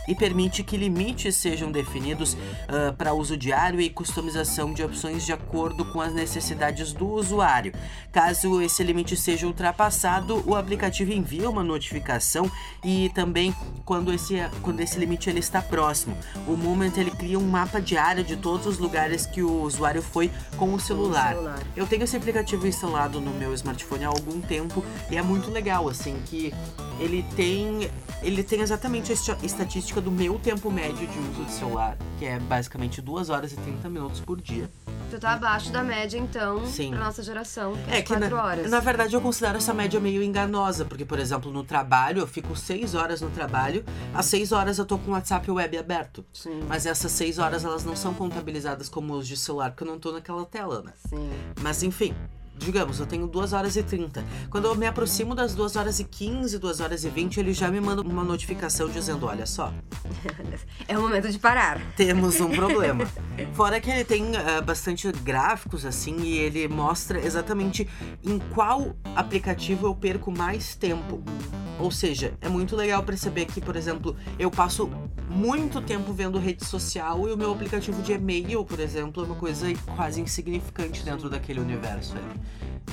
e 0.08 0.14
permite 0.14 0.64
que 0.64 0.76
limites 0.76 1.36
sejam 1.36 1.70
definidos 1.70 2.32
uh, 2.32 2.92
para 2.96 3.12
uso 3.12 3.36
diário 3.36 3.78
e 3.78 3.90
customização 3.90 4.72
de 4.72 4.82
opções 4.82 5.24
de 5.24 5.32
acordo 5.32 5.84
com 5.84 6.00
as 6.00 6.14
necessidades 6.14 6.94
do 6.94 7.06
usuário. 7.06 7.72
Caso 8.10 8.62
esse 8.62 8.82
limite 8.82 9.14
seja 9.16 9.46
ultrapassado, 9.46 10.42
o 10.46 10.56
aplicativo 10.56 11.12
envia 11.12 11.48
uma 11.48 11.62
notificação 11.62 12.50
e 12.82 13.10
também 13.10 13.54
quando 13.84 14.12
esse, 14.12 14.36
quando 14.62 14.80
esse 14.80 14.98
limite 14.98 15.28
ele 15.28 15.40
está 15.40 15.60
próximo. 15.60 16.16
O 16.46 16.56
Moment 16.56 16.92
ele 16.96 17.10
cria 17.10 17.38
um 17.38 17.46
mapa 17.46 17.80
diário 17.80 18.24
de 18.24 18.36
todos 18.36 18.66
os 18.66 18.78
lugares 18.78 19.26
que 19.26 19.42
o 19.42 19.62
usuário 19.62 20.02
foi 20.02 20.30
com 20.56 20.72
o 20.72 20.80
celular. 20.80 21.34
Com 21.34 21.40
o 21.40 21.42
celular. 21.42 21.62
Eu 21.76 21.86
tenho 21.86 22.04
esse 22.04 22.16
aplicativo 22.16 22.66
instalado 22.66 23.20
no 23.20 23.32
meu 23.32 23.52
smartphone 23.52 24.04
há 24.04 24.08
algum 24.08 24.40
tempo 24.40 24.82
e 25.10 25.16
é 25.18 25.22
muito 25.22 25.50
legal 25.50 25.86
assim 25.86 26.16
que 26.24 26.54
ele 26.98 27.24
tem 27.36 27.90
ele 28.22 28.42
tem 28.42 28.60
exatamente 28.60 29.12
a 29.12 29.14
estatística 29.44 29.97
do 30.00 30.10
meu 30.10 30.38
tempo 30.38 30.70
médio 30.70 31.06
de 31.06 31.18
uso 31.18 31.44
de 31.44 31.52
celular, 31.52 31.96
que 32.18 32.24
é 32.24 32.38
basicamente 32.38 33.00
2 33.00 33.30
horas 33.30 33.52
e 33.52 33.56
30 33.56 33.88
minutos 33.88 34.20
por 34.20 34.40
dia. 34.40 34.70
Tu 35.10 35.18
tá 35.18 35.32
abaixo 35.32 35.72
da 35.72 35.82
média, 35.82 36.18
então, 36.18 36.66
Sim. 36.66 36.90
pra 36.90 36.98
nossa 36.98 37.22
geração, 37.22 37.72
que 37.72 37.90
é, 37.90 37.98
é 37.98 38.02
que 38.02 38.08
4 38.08 38.28
na, 38.28 38.42
horas. 38.42 38.70
Na 38.70 38.80
verdade, 38.80 39.14
eu 39.14 39.20
considero 39.20 39.56
essa 39.56 39.72
média 39.72 39.98
meio 39.98 40.22
enganosa, 40.22 40.84
porque, 40.84 41.04
por 41.04 41.18
exemplo, 41.18 41.50
no 41.50 41.64
trabalho, 41.64 42.20
eu 42.20 42.26
fico 42.26 42.54
6 42.54 42.94
horas 42.94 43.20
no 43.20 43.30
trabalho, 43.30 43.84
às 44.12 44.26
6 44.26 44.52
horas 44.52 44.78
eu 44.78 44.84
tô 44.84 44.98
com 44.98 45.10
o 45.10 45.14
WhatsApp 45.14 45.50
web 45.50 45.78
aberto. 45.78 46.24
Sim. 46.32 46.62
Mas 46.68 46.84
essas 46.84 47.10
6 47.12 47.38
horas, 47.38 47.64
elas 47.64 47.84
não 47.84 47.96
são 47.96 48.12
contabilizadas 48.12 48.88
como 48.88 49.14
uso 49.14 49.28
de 49.28 49.36
celular, 49.36 49.70
porque 49.70 49.84
eu 49.84 49.88
não 49.88 49.98
tô 49.98 50.12
naquela 50.12 50.44
tela, 50.44 50.82
né? 50.82 50.92
Sim. 51.08 51.30
Mas, 51.62 51.82
enfim, 51.82 52.14
digamos, 52.58 53.00
eu 53.00 53.06
tenho 53.06 53.26
2 53.26 53.52
horas 53.52 53.76
e 53.76 53.82
30. 53.82 54.24
Quando 54.50 54.66
eu 54.66 54.74
me 54.74 54.86
aproximo 54.86 55.34
das 55.34 55.54
2 55.54 55.76
horas 55.76 56.00
e 56.00 56.04
15, 56.04 56.58
2 56.58 56.80
horas 56.80 57.04
e 57.04 57.08
20, 57.08 57.38
ele 57.38 57.52
já 57.52 57.70
me 57.70 57.80
manda 57.80 58.02
uma 58.02 58.24
notificação 58.24 58.88
dizendo: 58.88 59.26
olha 59.26 59.46
só. 59.46 59.72
é 60.86 60.98
o 60.98 61.02
momento 61.02 61.30
de 61.30 61.38
parar. 61.38 61.80
Temos 61.96 62.40
um 62.40 62.50
problema. 62.50 63.08
Fora 63.52 63.80
que 63.80 63.90
ele 63.90 64.04
tem 64.04 64.24
uh, 64.24 64.62
bastante 64.64 65.10
gráficos 65.12 65.84
assim 65.84 66.16
e 66.20 66.38
ele 66.38 66.68
mostra 66.68 67.18
exatamente 67.18 67.88
em 68.24 68.38
qual 68.38 68.96
aplicativo 69.14 69.86
eu 69.86 69.94
perco 69.94 70.30
mais 70.30 70.74
tempo. 70.74 71.22
Ou 71.78 71.90
seja, 71.90 72.34
é 72.40 72.48
muito 72.48 72.74
legal 72.74 73.02
perceber 73.02 73.46
que, 73.46 73.60
por 73.60 73.76
exemplo, 73.76 74.16
eu 74.38 74.50
passo 74.50 74.90
muito 75.28 75.80
tempo 75.80 76.12
vendo 76.12 76.38
rede 76.38 76.64
social 76.64 77.28
e 77.28 77.32
o 77.32 77.36
meu 77.36 77.52
aplicativo 77.52 78.02
de 78.02 78.12
e-mail, 78.12 78.64
por 78.64 78.80
exemplo, 78.80 79.22
é 79.22 79.26
uma 79.26 79.36
coisa 79.36 79.66
quase 79.94 80.20
insignificante 80.20 81.04
dentro 81.04 81.30
daquele 81.30 81.60
universo 81.60 82.16
ali. 82.16 82.40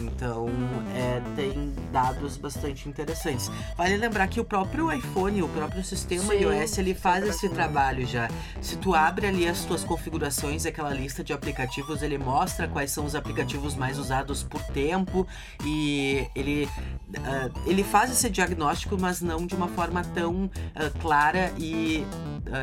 Então, 0.01 0.47
é, 0.93 1.21
tem 1.35 1.73
dados 1.91 2.37
bastante 2.37 2.89
interessantes. 2.89 3.49
Vale 3.77 3.95
lembrar 3.97 4.27
que 4.27 4.39
o 4.39 4.43
próprio 4.43 4.91
iPhone, 4.91 5.41
o 5.41 5.47
próprio 5.49 5.83
sistema 5.83 6.33
Sim, 6.33 6.41
iOS, 6.41 6.77
ele 6.77 6.93
faz 6.93 7.25
esse 7.25 7.47
trabalho 7.49 8.05
já. 8.05 8.29
Se 8.61 8.75
tu 8.75 8.93
abre 8.93 9.27
ali 9.27 9.47
as 9.47 9.63
tuas 9.63 9.83
configurações, 9.83 10.34
aquela 10.67 10.93
lista 10.93 11.23
de 11.23 11.33
aplicativos, 11.33 12.01
ele 12.01 12.17
mostra 12.17 12.67
quais 12.67 12.91
são 12.91 13.05
os 13.05 13.15
aplicativos 13.15 13.75
mais 13.75 13.97
usados 13.97 14.43
por 14.43 14.61
tempo 14.63 15.27
e 15.63 16.27
ele, 16.35 16.65
uh, 16.65 17.59
ele 17.65 17.83
faz 17.83 18.11
esse 18.11 18.29
diagnóstico, 18.29 18.97
mas 18.99 19.21
não 19.21 19.45
de 19.45 19.55
uma 19.55 19.67
forma 19.67 20.03
tão 20.03 20.45
uh, 20.45 20.99
clara 20.99 21.53
e 21.57 22.05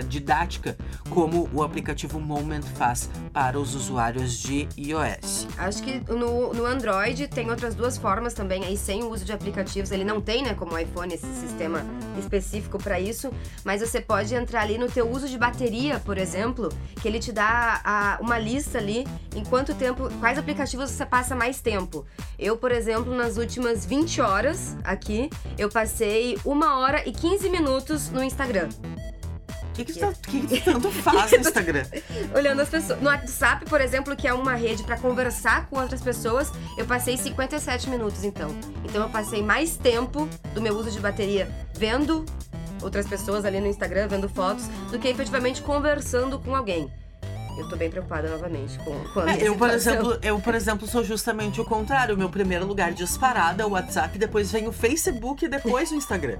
didática 0.08 0.76
como 1.10 1.48
o 1.52 1.62
aplicativo 1.62 2.20
Moment 2.20 2.62
faz 2.62 3.10
para 3.32 3.58
os 3.58 3.74
usuários 3.74 4.38
de 4.38 4.68
iOS. 4.76 5.46
Acho 5.58 5.82
que 5.82 6.02
no, 6.10 6.52
no 6.52 6.66
Android 6.66 7.28
tem 7.28 7.50
outras 7.50 7.74
duas 7.74 7.96
formas 7.96 8.34
também, 8.34 8.64
aí 8.64 8.76
sem 8.76 9.02
o 9.02 9.10
uso 9.10 9.24
de 9.24 9.32
aplicativos. 9.32 9.90
Ele 9.90 10.04
não 10.04 10.20
tem, 10.20 10.42
né, 10.42 10.54
como 10.54 10.72
o 10.74 10.78
iPhone, 10.78 11.12
esse 11.12 11.26
sistema 11.34 11.84
específico 12.18 12.78
para 12.78 13.00
isso, 13.00 13.32
mas 13.64 13.80
você 13.80 14.00
pode 14.00 14.34
entrar 14.34 14.62
ali 14.62 14.78
no 14.78 14.88
teu 14.88 15.10
uso 15.10 15.28
de 15.28 15.38
bateria, 15.38 15.98
por 16.00 16.18
exemplo, 16.18 16.68
que 17.00 17.08
ele 17.08 17.18
te 17.18 17.32
dá 17.32 17.80
a, 17.84 18.18
uma 18.20 18.38
lista 18.38 18.78
ali 18.78 19.06
em 19.34 19.44
quanto 19.44 19.74
tempo, 19.74 20.08
quais 20.20 20.38
aplicativos 20.38 20.90
você 20.90 21.06
passa 21.06 21.34
mais 21.34 21.60
tempo. 21.60 22.04
Eu, 22.38 22.56
por 22.56 22.72
exemplo, 22.72 23.14
nas 23.14 23.36
últimas 23.36 23.84
20 23.84 24.20
horas 24.20 24.76
aqui, 24.84 25.30
eu 25.58 25.68
passei 25.68 26.38
uma 26.44 26.78
hora 26.78 27.06
e 27.08 27.12
15 27.12 27.48
minutos 27.50 28.10
no 28.10 28.22
Instagram. 28.22 28.68
O 29.72 29.74
que, 29.74 29.86
que, 29.86 29.98
tá, 29.98 30.12
que, 30.28 30.46
que 30.46 30.60
tanto 30.60 30.90
faz 31.00 31.32
no 31.32 31.38
Instagram? 31.38 31.86
Olhando 32.36 32.60
as 32.60 32.68
pessoas. 32.68 33.00
No 33.00 33.08
WhatsApp, 33.08 33.64
por 33.64 33.80
exemplo, 33.80 34.14
que 34.14 34.28
é 34.28 34.34
uma 34.34 34.54
rede 34.54 34.82
para 34.82 34.98
conversar 34.98 35.66
com 35.68 35.80
outras 35.80 36.02
pessoas, 36.02 36.52
eu 36.76 36.84
passei 36.84 37.16
57 37.16 37.88
minutos 37.88 38.22
então. 38.22 38.54
Então 38.84 39.02
eu 39.02 39.08
passei 39.08 39.42
mais 39.42 39.74
tempo 39.74 40.28
do 40.54 40.60
meu 40.60 40.76
uso 40.76 40.90
de 40.90 41.00
bateria 41.00 41.50
vendo 41.72 42.26
outras 42.82 43.06
pessoas 43.06 43.46
ali 43.46 43.60
no 43.60 43.66
Instagram, 43.66 44.08
vendo 44.08 44.28
fotos, 44.28 44.66
do 44.90 44.98
que 44.98 45.08
efetivamente 45.08 45.62
conversando 45.62 46.38
com 46.38 46.54
alguém. 46.54 46.92
Eu 47.56 47.66
tô 47.68 47.76
bem 47.76 47.90
preocupada 47.90 48.28
novamente 48.28 48.78
com, 48.78 48.98
com 49.12 49.20
a 49.20 49.32
é, 49.32 49.48
eu, 49.48 49.56
por 49.56 49.70
exemplo, 49.70 50.18
eu, 50.22 50.38
por 50.38 50.54
exemplo, 50.54 50.86
sou 50.86 51.02
justamente 51.02 51.60
o 51.60 51.64
contrário. 51.64 52.14
O 52.14 52.18
meu 52.18 52.28
primeiro 52.28 52.66
lugar 52.66 52.92
disparado 52.92 53.62
é 53.62 53.64
o 53.64 53.70
WhatsApp, 53.70 54.18
depois 54.18 54.52
vem 54.52 54.68
o 54.68 54.72
Facebook 54.72 55.44
e 55.44 55.48
depois 55.48 55.90
o 55.90 55.94
Instagram. 55.94 56.38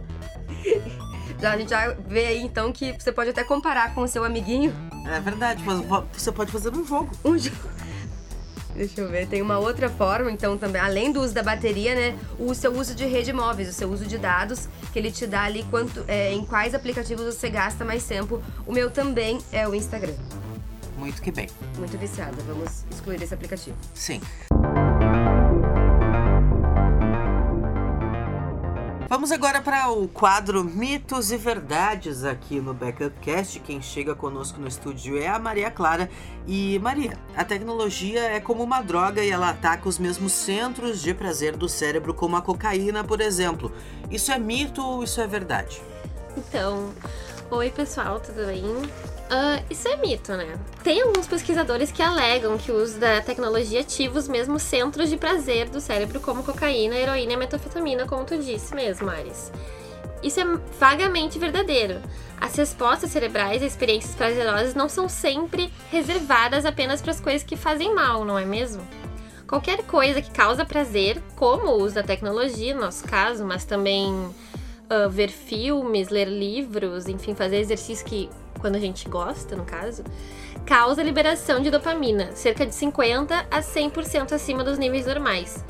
A 1.44 1.56
gente 1.56 1.70
já 1.70 1.94
vê 2.06 2.26
aí 2.26 2.42
então 2.42 2.72
que 2.72 2.92
você 2.92 3.10
pode 3.10 3.30
até 3.30 3.42
comparar 3.42 3.94
com 3.94 4.02
o 4.02 4.08
seu 4.08 4.24
amiguinho. 4.24 4.74
É 5.06 5.18
verdade, 5.20 5.62
você 6.12 6.30
pode 6.30 6.52
fazer 6.52 6.72
um 6.74 6.86
jogo. 6.86 7.10
Um 7.24 7.36
jogo. 7.36 7.56
Deixa 8.74 9.02
eu 9.02 9.08
ver, 9.08 9.26
tem 9.26 9.42
uma 9.42 9.58
outra 9.58 9.90
forma, 9.90 10.30
então, 10.30 10.56
também, 10.56 10.80
além 10.80 11.12
do 11.12 11.20
uso 11.20 11.34
da 11.34 11.42
bateria, 11.42 11.94
né? 11.94 12.18
O 12.38 12.54
seu 12.54 12.72
uso 12.72 12.94
de 12.94 13.04
rede 13.04 13.32
móveis, 13.32 13.68
o 13.68 13.72
seu 13.72 13.90
uso 13.90 14.06
de 14.06 14.16
dados, 14.16 14.66
que 14.92 14.98
ele 14.98 15.10
te 15.10 15.26
dá 15.26 15.42
ali 15.42 15.62
quanto, 15.70 16.02
é, 16.08 16.32
em 16.32 16.44
quais 16.44 16.74
aplicativos 16.74 17.34
você 17.34 17.50
gasta 17.50 17.84
mais 17.84 18.04
tempo. 18.04 18.42
O 18.66 18.72
meu 18.72 18.90
também 18.90 19.38
é 19.52 19.68
o 19.68 19.74
Instagram. 19.74 20.14
Muito 20.96 21.20
que 21.20 21.30
bem. 21.30 21.48
Muito 21.76 21.98
viciada, 21.98 22.36
vamos 22.46 22.84
excluir 22.90 23.22
esse 23.22 23.34
aplicativo. 23.34 23.76
Sim. 23.92 24.20
Vamos 29.12 29.30
agora 29.30 29.60
para 29.60 29.90
o 29.90 30.08
quadro 30.08 30.64
Mitos 30.64 31.30
e 31.32 31.36
Verdades 31.36 32.24
aqui 32.24 32.62
no 32.62 32.72
Backup 32.72 33.14
Cast. 33.20 33.60
Quem 33.60 33.82
chega 33.82 34.14
conosco 34.14 34.58
no 34.58 34.66
estúdio 34.66 35.18
é 35.18 35.28
a 35.28 35.38
Maria 35.38 35.70
Clara. 35.70 36.08
E 36.46 36.78
Maria, 36.78 37.18
a 37.36 37.44
tecnologia 37.44 38.20
é 38.22 38.40
como 38.40 38.62
uma 38.62 38.80
droga 38.80 39.22
e 39.22 39.28
ela 39.28 39.50
ataca 39.50 39.86
os 39.86 39.98
mesmos 39.98 40.32
centros 40.32 41.02
de 41.02 41.12
prazer 41.12 41.58
do 41.58 41.68
cérebro, 41.68 42.14
como 42.14 42.36
a 42.36 42.40
cocaína, 42.40 43.04
por 43.04 43.20
exemplo. 43.20 43.70
Isso 44.10 44.32
é 44.32 44.38
mito 44.38 44.80
ou 44.80 45.04
isso 45.04 45.20
é 45.20 45.26
verdade? 45.26 45.82
Então, 46.34 46.90
oi 47.52 47.70
pessoal, 47.70 48.18
tudo 48.18 48.46
bem? 48.46 48.64
Uh, 48.64 49.62
isso 49.68 49.86
é 49.86 49.96
mito, 49.96 50.32
né? 50.32 50.58
Tem 50.82 51.02
alguns 51.02 51.26
pesquisadores 51.26 51.92
que 51.92 52.02
alegam 52.02 52.56
que 52.56 52.72
o 52.72 52.82
uso 52.82 52.98
da 52.98 53.20
tecnologia 53.20 53.80
ativa 53.80 54.18
os 54.18 54.26
mesmos 54.26 54.62
centros 54.62 55.10
de 55.10 55.18
prazer 55.18 55.68
do 55.68 55.78
cérebro, 55.78 56.18
como 56.18 56.42
cocaína, 56.42 56.96
heroína 56.96 57.34
e 57.34 57.36
metafetamina, 57.36 58.06
como 58.06 58.24
tu 58.24 58.38
disse 58.38 58.74
mesmo, 58.74 59.10
Ares. 59.10 59.52
Isso 60.22 60.40
é 60.40 60.44
vagamente 60.80 61.38
verdadeiro. 61.38 62.00
As 62.40 62.56
respostas 62.56 63.10
cerebrais 63.10 63.62
a 63.62 63.66
experiências 63.66 64.14
prazerosas 64.14 64.74
não 64.74 64.88
são 64.88 65.06
sempre 65.06 65.70
reservadas 65.90 66.64
apenas 66.64 67.02
para 67.02 67.10
as 67.10 67.20
coisas 67.20 67.42
que 67.42 67.56
fazem 67.56 67.94
mal, 67.94 68.24
não 68.24 68.38
é 68.38 68.46
mesmo? 68.46 68.82
Qualquer 69.46 69.82
coisa 69.82 70.22
que 70.22 70.30
causa 70.30 70.64
prazer, 70.64 71.22
como 71.36 71.68
o 71.68 71.82
uso 71.82 71.96
da 71.96 72.02
tecnologia, 72.02 72.74
no 72.74 72.80
nosso 72.80 73.04
caso, 73.04 73.44
mas 73.44 73.66
também 73.66 74.34
uh, 74.92 75.08
ver 75.08 75.28
filmes, 75.28 76.08
ler 76.08 76.28
livros, 76.28 77.08
enfim, 77.08 77.34
fazer 77.34 77.56
exercício 77.56 78.04
que 78.04 78.28
quando 78.60 78.76
a 78.76 78.80
gente 78.80 79.08
gosta, 79.08 79.56
no 79.56 79.64
caso, 79.64 80.04
causa 80.64 81.02
liberação 81.02 81.60
de 81.60 81.70
dopamina, 81.70 82.30
cerca 82.32 82.64
de 82.64 82.74
50 82.74 83.46
a 83.50 83.60
100% 83.60 84.32
acima 84.32 84.62
dos 84.62 84.78
níveis 84.78 85.06
normais. 85.06 85.64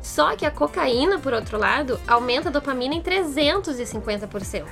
Só 0.00 0.36
que 0.36 0.46
a 0.46 0.50
cocaína, 0.50 1.18
por 1.18 1.32
outro 1.32 1.58
lado, 1.58 2.00
aumenta 2.06 2.48
a 2.48 2.52
dopamina 2.52 2.94
em 2.94 3.02
350%. 3.02 4.64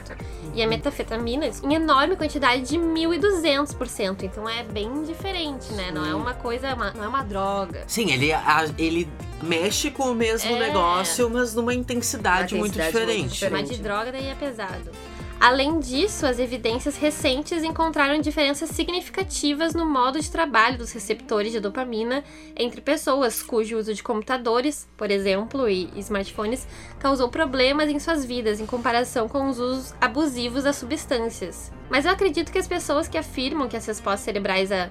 E 0.55 0.63
a 0.63 0.67
metafetamina 0.67 1.51
em 1.63 1.75
enorme 1.75 2.17
quantidade 2.17 2.63
de 2.63 2.79
1.200%. 2.79 4.23
Então 4.23 4.49
é 4.49 4.63
bem 4.63 5.03
diferente, 5.03 5.71
né? 5.73 5.91
Não 5.91 6.07
é 6.07 6.15
uma 6.15 6.33
coisa, 6.33 6.75
não 6.95 7.05
é 7.05 7.09
uma 7.09 7.23
droga. 7.23 7.83
Sim, 7.87 8.13
ele, 8.13 8.31
ele 8.79 9.09
mexe 9.43 9.91
com 9.91 10.11
o 10.11 10.15
mesmo 10.15 10.55
é. 10.57 10.59
negócio, 10.59 11.29
mas 11.31 11.55
numa 11.55 11.75
intensidade, 11.75 12.55
intensidade 12.55 12.55
muito 12.55 12.73
diferente. 12.73 13.19
Muito 13.19 13.33
diferente. 13.33 13.69
Mas 13.69 13.77
de 13.77 13.83
droga 13.83 14.13
daí 14.13 14.27
é 14.27 14.35
pesado. 14.35 14.91
Além 15.39 15.79
disso, 15.79 16.27
as 16.27 16.39
evidências 16.39 16.97
recentes 16.97 17.63
encontraram 17.63 18.19
diferenças 18.21 18.71
significativas 18.71 19.75
no 19.75 19.85
modo 19.85 20.19
de 20.19 20.31
trabalho 20.31 20.79
dos 20.79 20.93
receptores 20.93 21.53
de 21.53 21.61
dopamina 21.61 22.25
entre 22.57 22.81
pessoas 22.81 23.43
cujo 23.43 23.77
uso 23.77 23.93
de 23.93 24.03
computadores, 24.03 24.89
por 24.97 25.11
exemplo, 25.11 25.69
e 25.69 25.91
smartphones, 25.99 26.67
causou 26.99 27.29
problemas 27.29 27.91
em 27.91 27.99
suas 27.99 28.25
vidas 28.25 28.61
em 28.61 28.67
comparação 28.67 29.29
com 29.29 29.51
os 29.51 29.59
usos 29.59 29.95
abusivos 30.01 30.65
das 30.65 30.77
substâncias. 30.77 31.71
Mas 31.91 32.07
eu 32.07 32.13
acredito 32.13 32.51
que 32.51 32.59
as 32.59 32.67
pessoas 32.67 33.07
que 33.07 33.19
afirmam 33.19 33.69
que 33.69 33.77
as 33.77 33.85
respostas 33.85 34.21
cerebrais 34.21 34.73
a, 34.73 34.89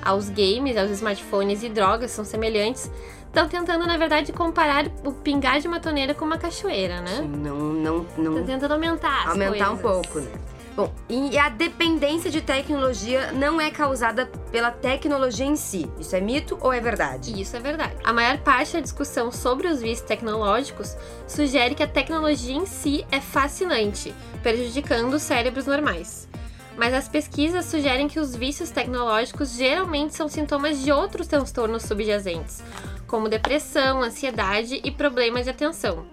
aos 0.00 0.28
games, 0.28 0.76
aos 0.76 0.92
smartphones 0.92 1.64
e 1.64 1.68
drogas 1.68 2.12
são 2.12 2.24
semelhantes 2.24 2.88
estão 3.28 3.48
tentando, 3.48 3.86
na 3.86 3.96
verdade, 3.96 4.32
comparar 4.32 4.86
o 5.04 5.12
pingar 5.12 5.60
de 5.60 5.68
uma 5.68 5.78
torneira 5.80 6.14
com 6.14 6.24
uma 6.24 6.36
cachoeira, 6.38 7.00
né? 7.00 7.16
Sim, 7.18 7.28
não, 7.28 7.56
não, 7.56 8.06
não. 8.16 8.32
Estão 8.32 8.44
tentando 8.44 8.72
aumentar 8.72 9.28
Aumentar 9.28 9.68
coisas. 9.68 9.72
um 9.72 9.76
pouco, 9.78 10.20
né? 10.20 10.30
Bom, 10.74 10.92
e 11.08 11.36
a 11.36 11.48
dependência 11.48 12.30
de 12.30 12.40
tecnologia 12.40 13.32
não 13.32 13.60
é 13.60 13.68
causada 13.68 14.26
pela 14.52 14.70
tecnologia 14.70 15.44
em 15.44 15.56
si. 15.56 15.90
Isso 15.98 16.14
é 16.14 16.20
mito 16.20 16.56
ou 16.60 16.72
é 16.72 16.78
verdade? 16.78 17.40
Isso 17.40 17.56
é 17.56 17.58
verdade. 17.58 17.96
A 18.04 18.12
maior 18.12 18.38
parte 18.38 18.74
da 18.74 18.80
discussão 18.80 19.32
sobre 19.32 19.66
os 19.66 19.80
vícios 19.80 20.06
tecnológicos 20.06 20.96
sugere 21.26 21.74
que 21.74 21.82
a 21.82 21.88
tecnologia 21.88 22.54
em 22.54 22.64
si 22.64 23.04
é 23.10 23.20
fascinante, 23.20 24.14
prejudicando 24.40 25.14
os 25.14 25.22
cérebros 25.22 25.66
normais. 25.66 26.28
Mas 26.76 26.94
as 26.94 27.08
pesquisas 27.08 27.64
sugerem 27.64 28.06
que 28.06 28.20
os 28.20 28.36
vícios 28.36 28.70
tecnológicos 28.70 29.56
geralmente 29.56 30.14
são 30.14 30.28
sintomas 30.28 30.80
de 30.80 30.92
outros 30.92 31.26
transtornos 31.26 31.82
subjacentes, 31.82 32.62
como 33.08 33.28
depressão, 33.28 34.02
ansiedade 34.02 34.80
e 34.84 34.90
problemas 34.92 35.44
de 35.44 35.50
atenção. 35.50 36.06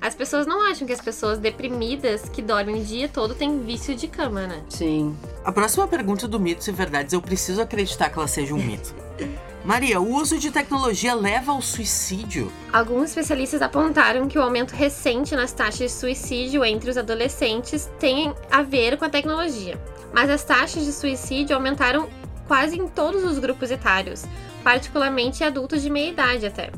As 0.00 0.14
pessoas 0.14 0.46
não 0.46 0.62
acham 0.62 0.86
que 0.86 0.92
as 0.92 1.00
pessoas 1.00 1.38
deprimidas 1.38 2.28
que 2.28 2.40
dormem 2.40 2.80
o 2.80 2.84
dia 2.84 3.08
todo 3.08 3.34
têm 3.34 3.62
vício 3.62 3.94
de 3.94 4.06
cama, 4.06 4.46
né? 4.46 4.62
Sim. 4.68 5.16
A 5.44 5.50
próxima 5.50 5.88
pergunta 5.88 6.28
do 6.28 6.38
Mitos 6.38 6.68
e 6.68 6.72
Verdades, 6.72 7.12
eu 7.12 7.20
preciso 7.20 7.60
acreditar 7.60 8.08
que 8.08 8.18
ela 8.18 8.28
seja 8.28 8.54
um 8.54 8.58
mito. 8.58 8.94
Maria, 9.64 10.00
o 10.00 10.14
uso 10.14 10.38
de 10.38 10.52
tecnologia 10.52 11.12
leva 11.12 11.50
ao 11.50 11.60
suicídio? 11.60 12.52
Alguns 12.72 13.08
especialistas 13.08 13.60
apontaram 13.60 14.28
que 14.28 14.38
o 14.38 14.42
aumento 14.42 14.70
recente 14.70 15.34
nas 15.34 15.52
taxas 15.52 15.78
de 15.78 15.90
suicídio 15.90 16.64
entre 16.64 16.88
os 16.88 16.96
adolescentes 16.96 17.90
tem 17.98 18.32
a 18.48 18.62
ver 18.62 18.96
com 18.96 19.04
a 19.04 19.08
tecnologia. 19.08 19.76
Mas 20.14 20.30
as 20.30 20.44
taxas 20.44 20.84
de 20.84 20.92
suicídio 20.92 21.56
aumentaram 21.56 22.08
quase 22.46 22.78
em 22.78 22.86
todos 22.86 23.24
os 23.24 23.40
grupos 23.40 23.72
etários, 23.72 24.24
particularmente 24.66 25.44
adultos 25.44 25.80
de 25.80 25.88
meia 25.88 26.10
idade 26.10 26.44
até. 26.44 26.72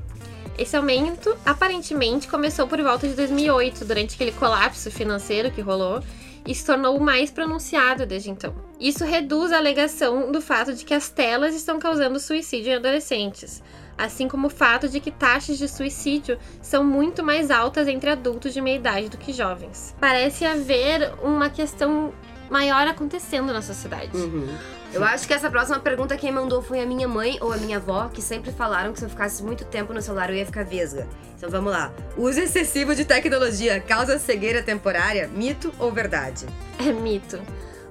Esse 0.59 0.77
aumento 0.77 1.35
aparentemente 1.47 2.29
começou 2.29 2.67
por 2.67 2.79
volta 2.83 3.09
de 3.09 3.15
2008, 3.15 3.83
durante 3.87 4.15
aquele 4.15 4.33
colapso 4.33 4.91
financeiro 4.91 5.51
que 5.51 5.63
rolou, 5.63 6.03
e 6.47 6.55
se 6.55 6.67
tornou 6.67 7.01
mais 7.01 7.31
pronunciado 7.31 8.05
desde 8.05 8.29
então. 8.29 8.55
Isso 8.79 9.07
reduz 9.07 9.53
a 9.53 9.57
alegação 9.57 10.31
do 10.31 10.43
fato 10.43 10.75
de 10.75 10.85
que 10.85 10.93
as 10.93 11.09
telas 11.09 11.55
estão 11.55 11.79
causando 11.79 12.21
suicídio 12.21 12.73
em 12.73 12.77
adolescentes, 12.77 13.63
assim 13.97 14.29
como 14.29 14.49
o 14.49 14.51
fato 14.51 14.87
de 14.87 15.01
que 15.01 15.11
taxas 15.11 15.57
de 15.57 15.67
suicídio 15.67 16.39
são 16.61 16.85
muito 16.85 17.25
mais 17.25 17.51
altas 17.51 17.89
entre 17.89 18.11
adultos 18.11 18.53
de 18.53 18.61
meia 18.61 18.77
idade 18.77 19.09
do 19.09 19.17
que 19.17 19.33
jovens. 19.33 19.97
Parece 19.99 20.45
haver 20.45 21.15
uma 21.23 21.49
questão 21.49 22.13
maior 22.51 22.87
acontecendo 22.87 23.51
na 23.51 23.63
sociedade. 23.63 24.15
Uhum. 24.15 24.47
Eu 24.93 25.05
acho 25.05 25.27
que 25.27 25.35
essa 25.35 25.51
próxima 25.51 25.79
pergunta 25.79 26.17
quem 26.17 26.33
mandou 26.33 26.63
foi 26.63 26.81
a 26.81 26.87
minha 26.87 27.07
mãe 27.07 27.37
ou 27.43 27.53
a 27.53 27.59
minha 27.59 27.77
avó, 27.77 28.09
que 28.09 28.23
sempre 28.23 28.51
falaram 28.51 28.93
que 28.93 28.99
se 28.99 29.05
eu 29.05 29.11
ficasse 29.11 29.43
muito 29.43 29.65
tempo 29.67 29.93
no 29.93 30.01
celular 30.01 30.31
eu 30.31 30.37
ia 30.37 30.47
ficar 30.47 30.65
vesga. 30.65 31.07
Então 31.37 31.51
vamos 31.51 31.71
lá. 31.71 31.93
Uso 32.17 32.41
excessivo 32.41 32.95
de 32.95 33.05
tecnologia 33.05 33.81
causa 33.81 34.19
cegueira 34.19 34.63
temporária? 34.63 35.29
Mito 35.29 35.73
ou 35.79 35.93
verdade? 35.93 36.47
É 36.81 36.93
mito. 36.93 37.41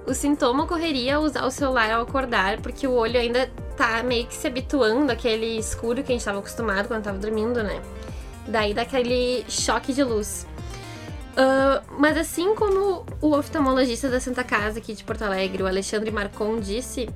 O 0.06 0.14
sintoma 0.14 0.64
ocorreria 0.64 1.20
usar 1.20 1.44
o 1.44 1.50
celular 1.50 1.90
ao 1.90 2.02
acordar, 2.02 2.58
porque 2.62 2.86
o 2.86 2.92
olho 2.92 3.20
ainda 3.20 3.50
tá 3.76 4.02
meio 4.02 4.26
que 4.26 4.34
se 4.34 4.46
habituando 4.46 5.12
àquele 5.12 5.58
escuro 5.58 6.02
que 6.02 6.10
a 6.10 6.14
gente 6.14 6.22
estava 6.22 6.38
acostumado 6.38 6.88
quando 6.88 7.00
estava 7.00 7.18
dormindo, 7.18 7.62
né? 7.62 7.82
Daí 8.46 8.72
dá 8.72 8.82
aquele 8.82 9.44
choque 9.46 9.92
de 9.92 10.02
luz. 10.02 10.46
Uh, 11.34 11.82
mas 11.98 12.16
assim 12.16 12.54
como 12.54 13.06
o 13.20 13.36
oftalmologista 13.36 14.08
da 14.08 14.18
Santa 14.18 14.42
Casa 14.42 14.78
aqui 14.78 14.92
de 14.92 15.04
Porto 15.04 15.22
Alegre, 15.22 15.62
o 15.62 15.66
Alexandre 15.66 16.10
Marcon, 16.10 16.58
disse, 16.58 17.08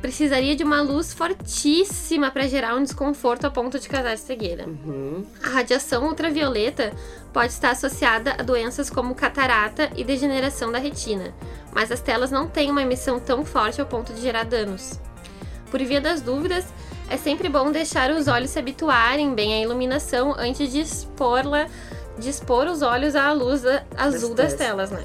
precisaria 0.00 0.56
de 0.56 0.64
uma 0.64 0.80
luz 0.80 1.12
fortíssima 1.12 2.30
para 2.30 2.48
gerar 2.48 2.74
um 2.74 2.82
desconforto 2.82 3.46
a 3.46 3.50
ponto 3.50 3.78
de 3.78 3.88
causar 3.88 4.16
cegueira. 4.18 4.66
Uhum. 4.66 5.24
A 5.44 5.50
radiação 5.50 6.06
ultravioleta 6.06 6.92
pode 7.32 7.52
estar 7.52 7.70
associada 7.70 8.34
a 8.38 8.42
doenças 8.42 8.90
como 8.90 9.14
catarata 9.14 9.90
e 9.94 10.02
degeneração 10.02 10.72
da 10.72 10.78
retina, 10.78 11.32
mas 11.72 11.92
as 11.92 12.00
telas 12.00 12.30
não 12.30 12.48
têm 12.48 12.70
uma 12.70 12.82
emissão 12.82 13.20
tão 13.20 13.44
forte 13.44 13.80
ao 13.80 13.86
ponto 13.86 14.12
de 14.12 14.20
gerar 14.20 14.44
danos. 14.44 14.98
Por 15.70 15.80
via 15.80 16.00
das 16.00 16.20
dúvidas, 16.20 16.64
é 17.08 17.16
sempre 17.16 17.48
bom 17.48 17.70
deixar 17.70 18.10
os 18.10 18.26
olhos 18.26 18.50
se 18.50 18.58
habituarem 18.58 19.34
bem 19.34 19.54
à 19.54 19.62
iluminação 19.62 20.34
antes 20.36 20.72
de 20.72 20.80
expor-la 20.80 21.66
de 22.20 22.30
expor 22.30 22.66
os 22.66 22.82
olhos 22.82 23.16
à 23.16 23.32
luz 23.32 23.62
azul 23.96 24.34
das 24.34 24.54
telas, 24.54 24.90
né? 24.90 25.02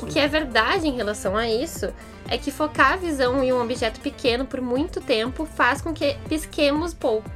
O 0.00 0.06
que 0.06 0.18
é 0.18 0.26
verdade 0.26 0.88
em 0.88 0.92
relação 0.92 1.36
a 1.36 1.48
isso 1.48 1.92
é 2.28 2.38
que 2.38 2.50
focar 2.50 2.94
a 2.94 2.96
visão 2.96 3.42
em 3.42 3.52
um 3.52 3.60
objeto 3.60 4.00
pequeno 4.00 4.44
por 4.44 4.60
muito 4.60 5.00
tempo 5.00 5.44
faz 5.44 5.80
com 5.80 5.92
que 5.92 6.16
pisquemos 6.28 6.94
pouco. 6.94 7.30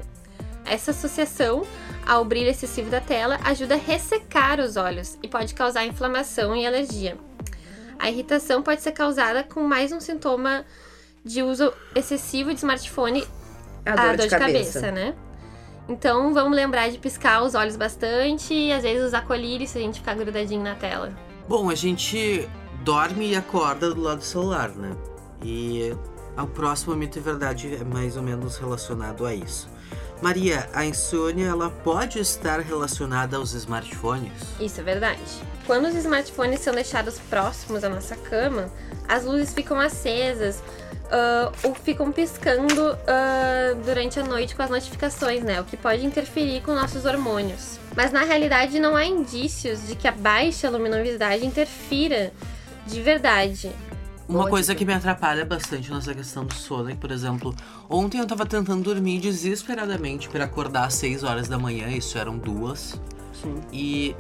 Essa 0.65 0.91
associação 0.91 1.63
ao 2.07 2.25
brilho 2.25 2.49
excessivo 2.49 2.91
da 2.91 3.01
tela 3.01 3.39
ajuda 3.45 3.75
a 3.75 3.79
ressecar 3.79 4.61
os 4.61 4.77
olhos 4.77 5.19
e 5.23 5.29
pode 5.29 5.55
causar 5.55 5.85
inflamação 5.85 6.57
e 6.57 6.67
alergia. 6.67 7.17
A 7.99 8.11
irritação 8.11 8.63
pode 8.63 8.81
ser 8.81 8.93
causada 8.93 9.43
com 9.43 9.63
mais 9.63 9.93
um 9.93 10.01
sintoma 10.01 10.65
de 11.25 11.43
uso 11.43 11.73
excessivo 11.95 12.51
de 12.51 12.59
smartphone, 12.59 13.27
a 13.85 13.91
dor, 13.91 14.01
a 14.01 14.07
dor 14.09 14.17
de, 14.17 14.23
de 14.23 14.29
cabeça. 14.31 14.81
cabeça, 14.81 14.93
né? 14.93 15.15
Então 15.89 16.35
vamos 16.35 16.55
lembrar 16.55 16.91
de 16.91 16.99
piscar 16.99 17.43
os 17.43 17.55
olhos 17.55 17.77
bastante 17.77 18.53
e 18.53 18.73
às 18.73 18.83
vezes 18.83 19.07
usar 19.07 19.23
colírio 19.23 19.67
se 19.67 19.79
a 19.79 19.81
gente 19.81 20.01
ficar 20.01 20.15
grudadinho 20.15 20.63
na 20.63 20.75
tela. 20.75 21.13
Bom, 21.49 21.71
a 21.71 21.75
gente 21.75 22.47
dorme 22.85 23.31
e 23.31 23.37
acorda 23.37 23.95
do 23.95 24.01
lado 24.01 24.19
do 24.19 24.25
celular, 24.25 24.69
né? 24.71 24.95
E 25.43 25.97
o 26.37 26.47
próximo 26.47 26.95
mito 26.95 27.19
e 27.19 27.23
verdade 27.23 27.75
é 27.75 27.85
mais 27.85 28.17
ou 28.17 28.23
menos 28.23 28.59
relacionado 28.59 29.25
a 29.25 29.35
isso. 29.35 29.69
Maria, 30.21 30.69
a 30.75 30.85
insônia 30.85 31.47
ela 31.47 31.71
pode 31.71 32.19
estar 32.19 32.61
relacionada 32.61 33.37
aos 33.37 33.53
smartphones? 33.53 34.33
Isso 34.61 34.81
é 34.81 34.83
verdade. 34.83 35.23
Quando 35.65 35.87
os 35.87 35.95
smartphones 35.95 36.61
são 36.61 36.75
deixados 36.75 37.19
próximos 37.31 37.85
à 37.85 37.89
nossa 37.89 38.17
cama, 38.17 38.71
as 39.07 39.25
luzes 39.25 39.55
ficam 39.55 39.79
acesas, 39.79 40.63
uh, 41.09 41.53
ou 41.63 41.75
ficam 41.75 42.13
piscando 42.13 42.93
uh, 42.93 43.75
durante 43.85 44.21
a 44.21 44.25
noite 44.25 44.55
com 44.55 44.63
as 44.63 44.71
notificações, 44.71 45.43
né? 45.43 45.61
O 45.61 45.65
que 45.65 45.77
pode 45.77 46.05
interferir 46.05 46.63
com 46.63 46.75
nossos 46.75 47.05
hormônios. 47.05 47.79
Mas 47.97 48.13
na 48.13 48.23
realidade 48.23 48.79
não 48.79 48.97
há 48.97 49.05
indícios 49.05 49.87
de 49.87 49.95
que 49.95 50.07
a 50.07 50.13
baixa 50.13 50.71
luminosidade 50.71 51.45
interfira 51.45 52.33
de 52.87 53.03
verdade. 53.03 53.73
Uma 54.29 54.49
coisa 54.49 54.75
que 54.75 54.85
me 54.85 54.93
atrapalha 54.93 55.45
bastante 55.47 55.91
nessa 55.91 56.15
questão 56.15 56.45
do 56.45 56.53
sono 56.53 56.91
é 56.91 56.93
que, 56.93 56.99
por 56.99 57.11
exemplo, 57.11 57.55
ontem 57.89 58.19
eu 58.19 58.27
tava 58.27 58.45
tentando 58.45 58.83
dormir 58.83 59.21
desesperadamente 59.21 60.29
para 60.29 60.45
acordar 60.45 60.85
às 60.85 60.95
6 60.95 61.25
horas 61.25 61.49
da 61.49 61.59
manhã, 61.59 61.89
isso 61.89 62.19
eram 62.19 62.37
duas. 62.37 63.01
Sim. 63.33 63.63
E 63.73 64.15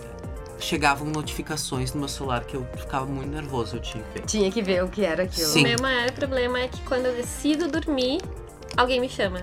chegavam 0.60 1.08
notificações 1.08 1.92
no 1.92 2.00
meu 2.00 2.08
celular 2.08 2.44
que 2.44 2.56
eu 2.56 2.66
ficava 2.76 3.06
muito 3.06 3.30
nervoso, 3.30 3.76
eu 3.76 3.80
tinha 3.80 4.02
que 4.02 4.18
ver. 4.18 4.26
Tinha 4.26 4.50
que 4.50 4.62
ver 4.62 4.84
o 4.84 4.88
que 4.88 5.04
era 5.04 5.22
aquilo. 5.24 5.48
Sim. 5.48 5.60
O 5.60 5.62
meu 5.68 5.78
maior 5.80 6.10
problema 6.12 6.60
é 6.60 6.68
que 6.68 6.80
quando 6.82 7.06
eu 7.06 7.14
decido 7.14 7.68
dormir, 7.68 8.20
alguém 8.76 9.00
me 9.00 9.08
chama. 9.08 9.40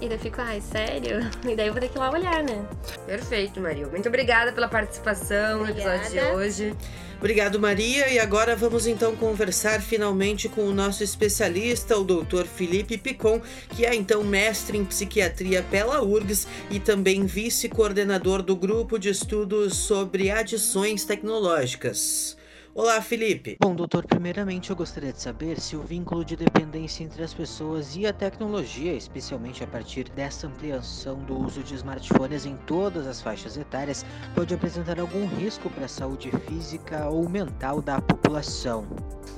E 0.00 0.08
daí 0.08 0.16
eu 0.16 0.20
fico, 0.20 0.40
ai, 0.40 0.60
sério? 0.60 1.20
E 1.48 1.56
daí 1.56 1.68
eu 1.68 1.72
vou 1.72 1.80
ter 1.80 1.88
que 1.88 1.96
ir 1.96 2.00
lá 2.00 2.10
olhar, 2.10 2.42
né? 2.42 2.66
Perfeito, 3.06 3.60
Maria. 3.60 3.86
Muito 3.86 4.08
obrigada 4.08 4.52
pela 4.52 4.68
participação 4.68 5.60
no 5.60 5.70
episódio 5.70 6.00
de 6.00 6.06
Obrigada. 6.18 6.34
hoje. 6.36 6.74
Obrigado, 7.18 7.58
Maria. 7.58 8.10
E 8.10 8.18
agora 8.18 8.54
vamos 8.54 8.86
então 8.86 9.16
conversar 9.16 9.80
finalmente 9.80 10.50
com 10.50 10.62
o 10.62 10.74
nosso 10.74 11.02
especialista, 11.02 11.96
o 11.96 12.04
Dr. 12.04 12.44
Felipe 12.44 12.98
Picon, 12.98 13.40
que 13.70 13.86
é 13.86 13.94
então 13.94 14.22
mestre 14.22 14.76
em 14.76 14.84
psiquiatria 14.84 15.62
pela 15.70 16.02
URGS 16.02 16.46
e 16.70 16.78
também 16.78 17.24
vice-coordenador 17.24 18.42
do 18.42 18.54
grupo 18.54 18.98
de 18.98 19.08
estudos 19.08 19.76
sobre 19.76 20.30
adições 20.30 21.04
tecnológicas. 21.04 22.36
Olá, 22.78 23.00
Felipe. 23.00 23.56
Bom, 23.58 23.74
doutor, 23.74 24.04
primeiramente 24.06 24.68
eu 24.68 24.76
gostaria 24.76 25.10
de 25.10 25.18
saber 25.18 25.58
se 25.58 25.74
o 25.74 25.80
vínculo 25.80 26.22
de 26.22 26.36
dependência 26.36 27.02
entre 27.02 27.22
as 27.22 27.32
pessoas 27.32 27.96
e 27.96 28.06
a 28.06 28.12
tecnologia, 28.12 28.92
especialmente 28.92 29.64
a 29.64 29.66
partir 29.66 30.10
dessa 30.10 30.46
ampliação 30.46 31.16
do 31.20 31.38
uso 31.38 31.62
de 31.62 31.74
smartphones 31.74 32.44
em 32.44 32.54
todas 32.66 33.06
as 33.06 33.22
faixas 33.22 33.56
etárias, 33.56 34.04
pode 34.34 34.52
apresentar 34.52 35.00
algum 35.00 35.26
risco 35.26 35.70
para 35.70 35.86
a 35.86 35.88
saúde 35.88 36.30
física 36.46 37.08
ou 37.08 37.26
mental 37.26 37.80
da 37.80 37.98
população. 37.98 38.86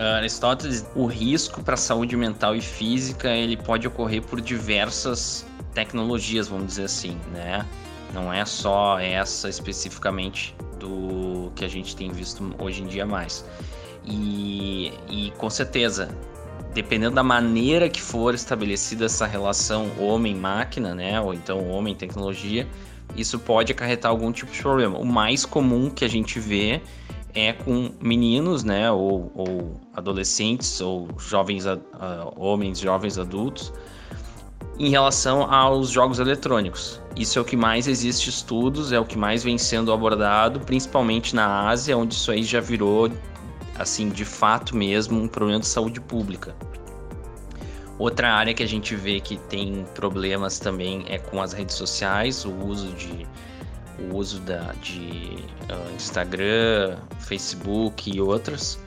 Ah, 0.00 0.16
Aristóteles, 0.16 0.84
o 0.96 1.06
risco 1.06 1.62
para 1.62 1.74
a 1.74 1.76
saúde 1.76 2.16
mental 2.16 2.56
e 2.56 2.60
física 2.60 3.28
ele 3.28 3.56
pode 3.56 3.86
ocorrer 3.86 4.20
por 4.20 4.40
diversas 4.40 5.46
tecnologias, 5.74 6.48
vamos 6.48 6.66
dizer 6.66 6.86
assim, 6.86 7.16
né? 7.30 7.64
Não 8.12 8.32
é 8.32 8.44
só 8.44 8.98
essa 8.98 9.48
especificamente 9.48 10.54
do 10.78 11.52
que 11.54 11.64
a 11.64 11.68
gente 11.68 11.94
tem 11.94 12.10
visto 12.10 12.54
hoje 12.58 12.82
em 12.82 12.86
dia 12.86 13.04
mais. 13.04 13.44
E, 14.04 14.92
e 15.08 15.32
com 15.36 15.50
certeza, 15.50 16.08
dependendo 16.72 17.14
da 17.16 17.22
maneira 17.22 17.88
que 17.88 18.00
for 18.00 18.34
estabelecida 18.34 19.04
essa 19.06 19.26
relação 19.26 19.90
homem-máquina, 19.98 20.94
né? 20.94 21.20
Ou 21.20 21.34
então 21.34 21.68
homem-tecnologia, 21.68 22.66
isso 23.16 23.38
pode 23.38 23.72
acarretar 23.72 24.10
algum 24.10 24.32
tipo 24.32 24.52
de 24.52 24.62
problema. 24.62 24.98
O 24.98 25.04
mais 25.04 25.44
comum 25.44 25.90
que 25.90 26.04
a 26.04 26.08
gente 26.08 26.38
vê 26.38 26.80
é 27.34 27.52
com 27.52 27.90
meninos, 28.00 28.64
né, 28.64 28.90
ou, 28.90 29.30
ou 29.34 29.80
adolescentes, 29.94 30.80
ou 30.80 31.08
jovens, 31.18 31.66
a- 31.66 31.78
homens, 32.36 32.80
jovens 32.80 33.18
adultos, 33.18 33.72
em 34.78 34.90
relação 34.90 35.52
aos 35.52 35.90
jogos 35.90 36.18
eletrônicos. 36.18 37.00
Isso 37.16 37.38
é 37.38 37.42
o 37.42 37.44
que 37.44 37.56
mais 37.56 37.88
existe 37.88 38.30
estudos, 38.30 38.92
é 38.92 39.00
o 39.00 39.04
que 39.04 39.18
mais 39.18 39.42
vem 39.42 39.58
sendo 39.58 39.92
abordado, 39.92 40.60
principalmente 40.60 41.34
na 41.34 41.68
Ásia, 41.68 41.96
onde 41.96 42.14
isso 42.14 42.30
aí 42.30 42.44
já 42.44 42.60
virou, 42.60 43.10
assim, 43.76 44.08
de 44.08 44.24
fato 44.24 44.76
mesmo, 44.76 45.20
um 45.20 45.26
problema 45.26 45.60
de 45.60 45.66
saúde 45.66 46.00
pública. 46.00 46.54
Outra 47.98 48.32
área 48.32 48.54
que 48.54 48.62
a 48.62 48.68
gente 48.68 48.94
vê 48.94 49.18
que 49.18 49.36
tem 49.36 49.84
problemas 49.94 50.60
também 50.60 51.04
é 51.08 51.18
com 51.18 51.42
as 51.42 51.52
redes 51.52 51.74
sociais, 51.74 52.44
o 52.44 52.52
uso 52.52 52.92
de 52.92 53.26
o 53.98 54.16
uso 54.16 54.38
da, 54.40 54.72
de 54.80 55.44
ah, 55.68 55.92
Instagram, 55.96 56.96
Facebook 57.18 58.08
e 58.14 58.20
outras. 58.20 58.78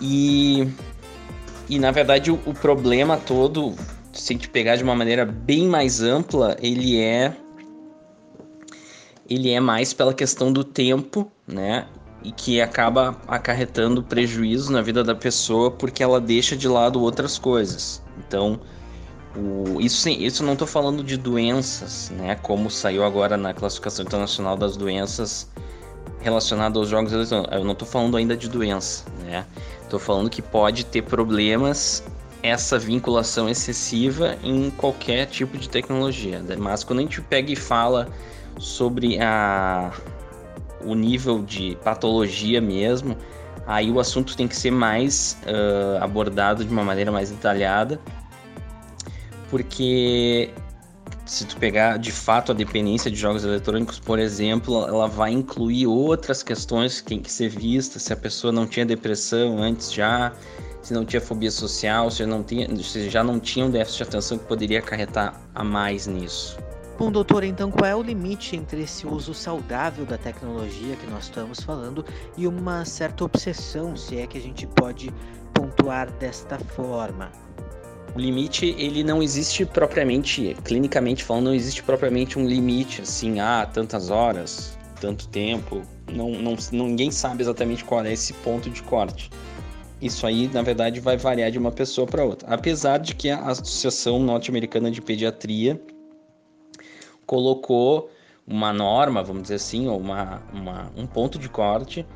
E, 0.00 0.68
e 1.68 1.78
na 1.80 1.90
verdade 1.90 2.30
o, 2.30 2.40
o 2.46 2.54
problema 2.54 3.16
todo, 3.16 3.74
se 4.16 4.32
a 4.32 4.36
gente 4.36 4.48
pegar 4.48 4.76
de 4.76 4.82
uma 4.82 4.94
maneira 4.94 5.24
bem 5.24 5.68
mais 5.68 6.00
ampla, 6.00 6.56
ele 6.60 7.00
é 7.00 7.34
ele 9.28 9.50
é 9.50 9.60
mais 9.60 9.92
pela 9.92 10.14
questão 10.14 10.52
do 10.52 10.62
tempo, 10.62 11.30
né? 11.46 11.86
E 12.22 12.30
que 12.32 12.60
acaba 12.60 13.20
acarretando 13.26 14.02
prejuízo 14.02 14.72
na 14.72 14.80
vida 14.80 15.02
da 15.02 15.14
pessoa 15.14 15.70
porque 15.70 16.02
ela 16.02 16.20
deixa 16.20 16.56
de 16.56 16.68
lado 16.68 17.00
outras 17.00 17.38
coisas. 17.38 18.02
Então, 18.18 18.60
o, 19.36 19.80
isso, 19.80 20.08
isso 20.08 20.44
não 20.44 20.54
estou 20.54 20.66
falando 20.66 21.02
de 21.02 21.16
doenças, 21.16 22.10
né? 22.10 22.36
Como 22.36 22.70
saiu 22.70 23.04
agora 23.04 23.36
na 23.36 23.52
classificação 23.52 24.04
internacional 24.04 24.56
das 24.56 24.76
doenças 24.76 25.50
relacionadas 26.20 26.76
aos 26.76 26.88
jogos 26.88 27.12
eletrônicos. 27.12 27.56
Eu 27.56 27.64
não 27.64 27.72
estou 27.72 27.86
falando 27.86 28.16
ainda 28.16 28.36
de 28.36 28.48
doença, 28.48 29.04
né? 29.24 29.44
Estou 29.82 30.00
falando 30.00 30.30
que 30.30 30.40
pode 30.40 30.86
ter 30.86 31.02
problemas 31.02 32.04
essa 32.42 32.78
vinculação 32.78 33.48
excessiva 33.48 34.36
em 34.42 34.70
qualquer 34.70 35.26
tipo 35.26 35.56
de 35.58 35.68
tecnologia. 35.68 36.42
Mas 36.58 36.84
quando 36.84 37.00
a 37.00 37.02
gente 37.02 37.20
pega 37.20 37.52
e 37.52 37.56
fala 37.56 38.08
sobre 38.58 39.18
a, 39.20 39.92
o 40.84 40.94
nível 40.94 41.42
de 41.42 41.76
patologia 41.82 42.60
mesmo, 42.60 43.16
aí 43.66 43.90
o 43.90 43.98
assunto 43.98 44.36
tem 44.36 44.46
que 44.46 44.56
ser 44.56 44.70
mais 44.70 45.36
ah, 45.46 46.04
abordado 46.04 46.64
de 46.64 46.70
uma 46.70 46.84
maneira 46.84 47.10
mais 47.10 47.30
detalhada, 47.30 48.00
porque 49.50 50.50
se 51.26 51.44
tu 51.44 51.56
pegar 51.56 51.98
de 51.98 52.12
fato 52.12 52.52
a 52.52 52.54
dependência 52.54 53.10
de 53.10 53.16
jogos 53.16 53.44
eletrônicos, 53.44 53.98
por 53.98 54.18
exemplo, 54.18 54.86
ela 54.86 55.08
vai 55.08 55.32
incluir 55.32 55.86
outras 55.86 56.42
questões 56.42 57.00
que 57.00 57.08
tem 57.08 57.20
que 57.20 57.30
ser 57.30 57.48
vistas, 57.48 58.02
se 58.02 58.12
a 58.12 58.16
pessoa 58.16 58.52
não 58.52 58.66
tinha 58.66 58.86
depressão 58.86 59.58
antes 59.58 59.92
já, 59.92 60.32
se 60.86 60.92
não 60.92 61.04
tinha 61.04 61.20
fobia 61.20 61.50
social, 61.50 62.08
se, 62.12 62.24
não 62.24 62.44
tinha, 62.44 62.68
se 62.80 63.10
já 63.10 63.24
não 63.24 63.40
tinha 63.40 63.66
um 63.66 63.70
déficit 63.70 63.96
de 63.96 64.02
atenção 64.04 64.38
que 64.38 64.44
poderia 64.44 64.78
acarretar 64.78 65.34
a 65.52 65.64
mais 65.64 66.06
nisso. 66.06 66.56
Bom, 66.96 67.10
doutor, 67.10 67.42
então 67.42 67.72
qual 67.72 67.86
é 67.86 67.96
o 67.96 68.00
limite 68.00 68.54
entre 68.54 68.82
esse 68.82 69.04
uso 69.04 69.34
saudável 69.34 70.06
da 70.06 70.16
tecnologia 70.16 70.94
que 70.94 71.10
nós 71.10 71.24
estamos 71.24 71.58
falando 71.60 72.04
e 72.36 72.46
uma 72.46 72.84
certa 72.84 73.24
obsessão, 73.24 73.96
se 73.96 74.16
é 74.16 74.28
que 74.28 74.38
a 74.38 74.40
gente 74.40 74.64
pode 74.64 75.12
pontuar 75.52 76.08
desta 76.12 76.56
forma? 76.56 77.32
O 78.14 78.18
limite, 78.20 78.66
ele 78.78 79.02
não 79.02 79.20
existe 79.20 79.66
propriamente, 79.66 80.56
clinicamente 80.62 81.24
falando, 81.24 81.46
não 81.46 81.54
existe 81.54 81.82
propriamente 81.82 82.38
um 82.38 82.46
limite, 82.46 83.02
assim, 83.02 83.40
ah, 83.40 83.68
tantas 83.70 84.08
horas, 84.08 84.78
tanto 85.00 85.26
tempo. 85.26 85.82
Não, 86.12 86.30
não, 86.30 86.56
não- 86.70 86.86
ninguém 86.86 87.10
sabe 87.10 87.42
exatamente 87.42 87.84
qual 87.84 88.04
é 88.04 88.12
esse 88.12 88.32
ponto 88.34 88.70
de 88.70 88.84
corte. 88.84 89.30
Isso 90.00 90.26
aí, 90.26 90.48
na 90.52 90.62
verdade, 90.62 91.00
vai 91.00 91.16
variar 91.16 91.50
de 91.50 91.58
uma 91.58 91.72
pessoa 91.72 92.06
para 92.06 92.24
outra. 92.24 92.48
Apesar 92.52 92.98
de 92.98 93.14
que 93.14 93.30
a 93.30 93.38
Associação 93.46 94.18
Norte-Americana 94.18 94.90
de 94.90 95.00
Pediatria 95.00 95.80
colocou 97.24 98.10
uma 98.46 98.72
norma, 98.72 99.22
vamos 99.22 99.42
dizer 99.42 99.54
assim, 99.54 99.88
ou 99.88 99.98
uma, 99.98 100.42
uma, 100.52 100.92
um 100.96 101.06
ponto 101.06 101.38
de 101.38 101.48
corte 101.48 102.06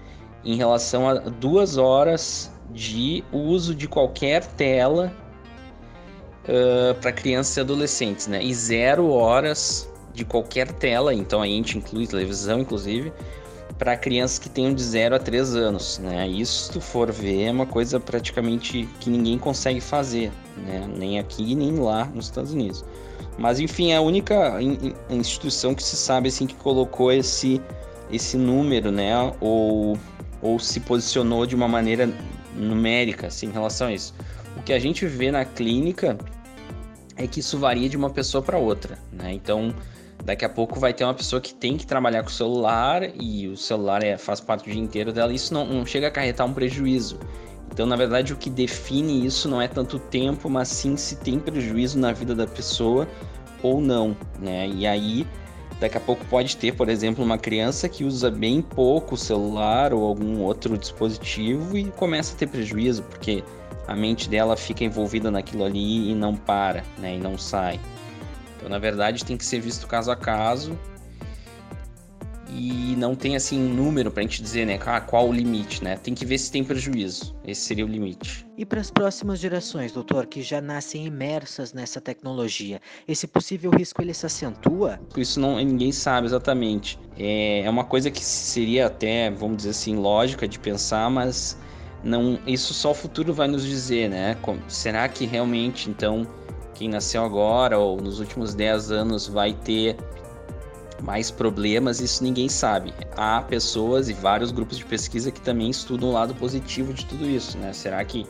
em 0.45 0.57
relação 0.57 1.09
a 1.09 1.15
duas 1.15 1.77
horas 1.77 2.53
de 2.71 3.25
uso 3.33 3.75
de 3.75 3.89
qualquer 3.89 4.45
tela 4.45 5.13
para 7.01 7.13
crianças 7.13 7.57
e 7.57 7.61
adolescentes, 7.61 8.27
né? 8.27 8.43
E 8.43 8.53
zero 8.55 9.11
horas 9.11 9.89
de 10.13 10.25
qualquer 10.25 10.73
tela, 10.73 11.15
então 11.15 11.43
a 11.43 11.47
gente 11.47 11.79
inclui 11.79 12.07
televisão, 12.07 12.61
inclusive, 12.61 13.13
para 13.81 13.97
crianças 13.97 14.39
que 14.39 14.51
tenham 14.51 14.75
de 14.75 14.83
0 14.85 15.15
a 15.17 15.19
3 15.19 15.57
anos, 15.57 15.99
né? 15.99 16.29
Isso, 16.29 16.65
se 16.67 16.71
tu 16.73 16.83
for 16.83 17.11
ver, 17.11 17.45
é 17.45 17.51
uma 17.51 17.65
coisa 17.65 17.99
praticamente 17.99 18.87
que 19.01 19.09
ninguém 19.09 19.39
consegue 19.39 19.81
fazer, 19.81 20.31
né? 20.59 20.87
Nem 20.99 21.19
aqui, 21.19 21.55
nem 21.55 21.75
lá 21.77 22.05
nos 22.05 22.27
Estados 22.27 22.53
Unidos. 22.53 22.85
Mas, 23.39 23.59
enfim, 23.59 23.93
é 23.93 23.97
a 23.97 24.03
única 24.03 24.61
in- 24.61 24.93
in- 25.09 25.17
instituição 25.17 25.75
que 25.75 25.83
se 25.83 25.97
sabe, 25.97 26.29
assim, 26.29 26.47
que 26.47 26.55
colocou 26.57 27.11
esse, 27.11 27.59
esse 28.13 28.37
número, 28.37 28.93
né? 28.93 29.15
Ou, 29.41 29.99
ou 30.43 30.59
se 30.59 30.79
posicionou 30.81 31.47
de 31.47 31.55
uma 31.55 31.67
maneira 31.67 32.07
numérica, 32.55 33.29
assim, 33.29 33.47
em 33.47 33.53
relação 33.53 33.87
a 33.87 33.95
isso. 33.95 34.13
O 34.59 34.63
que 34.63 34.75
a 34.75 34.79
gente 34.79 35.07
vê 35.07 35.31
na 35.33 35.47
clínica 35.47 36.19
é 37.17 37.27
que 37.27 37.41
isso 37.41 37.59
varia 37.59 37.89
de 37.89 37.97
uma 37.97 38.11
pessoa 38.11 38.43
para 38.43 38.59
outra, 38.59 38.99
né? 39.11 39.33
Então, 39.33 39.75
daqui 40.25 40.45
a 40.45 40.49
pouco 40.49 40.79
vai 40.79 40.93
ter 40.93 41.05
uma 41.05 41.15
pessoa 41.15 41.41
que 41.41 41.55
tem 41.55 41.77
que 41.77 41.87
trabalhar 41.87 42.23
com 42.23 42.29
o 42.29 42.33
celular 42.33 43.03
e 43.21 43.49
o 43.49 43.57
celular 43.57 44.03
é, 44.03 44.17
faz 44.17 44.41
parte 44.41 44.65
do 44.65 44.73
dia 44.73 44.83
inteiro 44.83 45.13
dela, 45.13 45.33
e 45.33 45.37
isso 45.37 45.53
não, 45.53 45.67
não 45.67 45.87
chega 45.87 46.07
a 46.07 46.09
acarretar 46.09 46.47
um 46.47 46.53
prejuízo. 46.53 47.19
Então, 47.73 47.87
na 47.87 47.97
verdade, 47.97 48.33
o 48.33 48.37
que 48.37 48.51
define 48.51 49.25
isso 49.25 49.49
não 49.49 49.63
é 49.63 49.69
tanto 49.69 49.99
tempo, 49.99 50.51
mas 50.51 50.69
sim 50.69 50.97
se 50.97 51.17
tem 51.17 51.39
prejuízo 51.39 51.99
na 51.99 52.13
vida 52.13 52.35
da 52.35 52.47
pessoa 52.47 53.07
ou 53.63 53.81
não, 53.81 54.17
né? 54.41 54.69
E 54.69 54.87
aí, 54.87 55.27
daqui 55.79 55.97
a 55.97 56.01
pouco 56.01 56.25
pode 56.27 56.57
ter, 56.57 56.75
por 56.75 56.89
exemplo, 56.89 57.25
uma 57.25 57.39
criança 57.39 57.89
que 57.89 58.05
usa 58.05 58.31
bem 58.31 58.61
pouco 58.61 59.15
o 59.15 59.19
celular 59.19 59.95
ou 59.95 60.05
algum 60.05 60.41
outro 60.41 60.77
dispositivo 60.77 61.79
e 61.79 61.85
começa 61.93 62.35
a 62.35 62.39
ter 62.39 62.49
prejuízo, 62.49 63.03
porque 63.05 63.45
a 63.87 63.95
mente 63.95 64.29
dela 64.29 64.57
fica 64.57 64.85
envolvida 64.85 65.31
naquilo 65.31 65.65
ali 65.65 66.11
e 66.11 66.15
não 66.15 66.35
para, 66.35 66.85
né? 66.99 67.17
E 67.17 67.19
não 67.19 67.39
sai. 67.39 67.79
Então, 68.61 68.69
na 68.69 68.79
verdade, 68.79 69.25
tem 69.25 69.39
que 69.39 69.45
ser 69.45 69.59
visto 69.59 69.87
caso 69.87 70.11
a 70.11 70.17
caso 70.17 70.79
e 72.53 72.95
não 72.97 73.15
tem 73.15 73.37
assim 73.37 73.59
um 73.59 73.73
número 73.73 74.11
para 74.11 74.21
a 74.21 74.23
gente 74.23 74.43
dizer, 74.43 74.67
né, 74.67 74.79
ah, 74.85 75.01
qual 75.01 75.29
o 75.29 75.33
limite, 75.33 75.83
né? 75.83 75.97
Tem 75.97 76.15
que 76.15 76.27
ver 76.27 76.37
se 76.37 76.53
tem 76.53 76.63
prejuízo. 76.63 77.35
Esse 77.43 77.63
seria 77.63 77.87
o 77.87 77.89
limite. 77.89 78.47
E 78.59 78.67
para 78.67 78.81
as 78.81 78.91
próximas 78.91 79.39
gerações, 79.39 79.93
doutor, 79.93 80.27
que 80.27 80.43
já 80.43 80.61
nascem 80.61 81.07
imersas 81.07 81.73
nessa 81.73 82.03
tecnologia, 82.03 82.81
esse 83.09 83.27
possível 83.27 83.71
risco 83.71 84.03
ele 84.03 84.13
se 84.13 84.27
acentua? 84.27 85.01
Isso 85.17 85.41
não 85.41 85.57
ninguém 85.57 85.91
sabe 85.91 86.27
exatamente. 86.27 86.99
É, 87.19 87.63
é 87.63 87.71
uma 87.71 87.85
coisa 87.85 88.11
que 88.11 88.23
seria 88.23 88.89
até, 88.89 89.31
vamos 89.31 89.59
dizer 89.59 89.71
assim, 89.71 89.97
lógica 89.97 90.47
de 90.47 90.59
pensar, 90.59 91.09
mas 91.09 91.57
não, 92.03 92.39
isso 92.47 92.75
só 92.75 92.91
o 92.91 92.95
futuro 92.95 93.33
vai 93.33 93.47
nos 93.47 93.65
dizer, 93.65 94.11
né? 94.11 94.37
Será 94.69 95.09
que 95.09 95.25
realmente 95.25 95.89
então 95.89 96.27
quem 96.81 96.89
nasceu 96.89 97.23
agora 97.23 97.79
ou 97.79 98.01
nos 98.01 98.21
últimos 98.21 98.55
10 98.55 98.91
anos 98.91 99.29
vai 99.29 99.53
ter 99.53 99.99
mais 101.03 101.31
problemas, 101.31 102.01
isso 102.01 102.25
ninguém 102.25 102.49
sabe. 102.49 102.95
Há 103.15 103.43
pessoas 103.43 104.09
e 104.09 104.15
vários 104.15 104.51
grupos 104.51 104.79
de 104.79 104.87
pesquisa 104.87 105.31
que 105.31 105.43
também 105.43 105.69
estudam 105.69 106.09
o 106.09 106.13
lado 106.13 106.35
positivo 106.35 106.95
de 106.95 107.05
tudo 107.05 107.29
isso, 107.29 107.59
né? 107.59 107.75
Será 107.75 108.03
que 108.03 108.27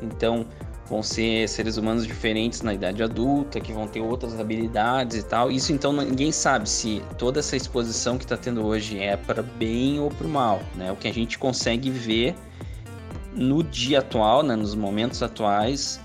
então 0.00 0.46
vão 0.88 1.02
ser 1.02 1.46
seres 1.50 1.76
humanos 1.76 2.06
diferentes 2.06 2.62
na 2.62 2.72
idade 2.72 3.02
adulta, 3.02 3.60
que 3.60 3.74
vão 3.74 3.86
ter 3.86 4.00
outras 4.00 4.40
habilidades 4.40 5.18
e 5.18 5.22
tal? 5.22 5.50
Isso 5.50 5.70
então 5.70 5.92
ninguém 5.92 6.32
sabe 6.32 6.70
se 6.70 7.02
toda 7.18 7.40
essa 7.40 7.56
exposição 7.56 8.16
que 8.16 8.24
está 8.24 8.38
tendo 8.38 8.64
hoje 8.64 8.98
é 9.00 9.18
para 9.18 9.42
bem 9.42 10.00
ou 10.00 10.08
para 10.08 10.26
mal, 10.26 10.62
né? 10.76 10.90
O 10.90 10.96
que 10.96 11.08
a 11.08 11.12
gente 11.12 11.38
consegue 11.38 11.90
ver 11.90 12.34
no 13.34 13.62
dia 13.62 13.98
atual, 13.98 14.42
né, 14.42 14.56
nos 14.56 14.74
momentos 14.74 15.22
atuais, 15.22 16.00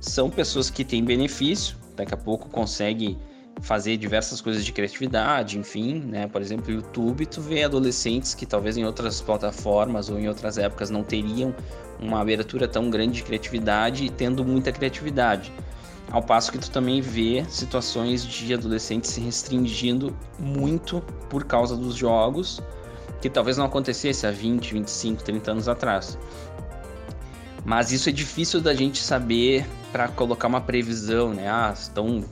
são 0.00 0.30
pessoas 0.30 0.70
que 0.70 0.84
têm 0.84 1.04
benefício, 1.04 1.76
daqui 1.96 2.14
a 2.14 2.16
pouco 2.16 2.48
consegue 2.48 3.18
fazer 3.60 3.96
diversas 3.96 4.40
coisas 4.40 4.64
de 4.64 4.72
criatividade, 4.72 5.58
enfim, 5.58 6.00
né? 6.00 6.26
Por 6.28 6.40
exemplo, 6.40 6.72
YouTube, 6.72 7.26
tu 7.26 7.40
vê 7.40 7.64
adolescentes 7.64 8.34
que 8.34 8.46
talvez 8.46 8.76
em 8.76 8.84
outras 8.84 9.20
plataformas 9.20 10.08
ou 10.08 10.18
em 10.18 10.28
outras 10.28 10.58
épocas 10.58 10.90
não 10.90 11.02
teriam 11.02 11.54
uma 12.00 12.20
abertura 12.20 12.68
tão 12.68 12.88
grande 12.88 13.14
de 13.14 13.22
criatividade 13.24 14.04
e 14.04 14.10
tendo 14.10 14.44
muita 14.44 14.70
criatividade. 14.70 15.52
Ao 16.10 16.22
passo 16.22 16.52
que 16.52 16.58
tu 16.58 16.70
também 16.70 17.00
vê 17.00 17.44
situações 17.48 18.24
de 18.24 18.54
adolescentes 18.54 19.10
se 19.10 19.20
restringindo 19.20 20.16
muito 20.38 21.02
por 21.28 21.44
causa 21.44 21.76
dos 21.76 21.96
jogos, 21.96 22.62
que 23.20 23.28
talvez 23.28 23.58
não 23.58 23.66
acontecesse 23.66 24.26
há 24.26 24.30
20, 24.30 24.72
25, 24.72 25.22
30 25.22 25.50
anos 25.50 25.68
atrás. 25.68 26.16
Mas 27.68 27.92
isso 27.92 28.08
é 28.08 28.12
difícil 28.12 28.62
da 28.62 28.72
gente 28.72 28.98
saber 28.98 29.66
para 29.92 30.08
colocar 30.08 30.48
uma 30.48 30.58
previsão, 30.58 31.34
né? 31.34 31.50
Ah, 31.50 31.70
estão 31.76 32.24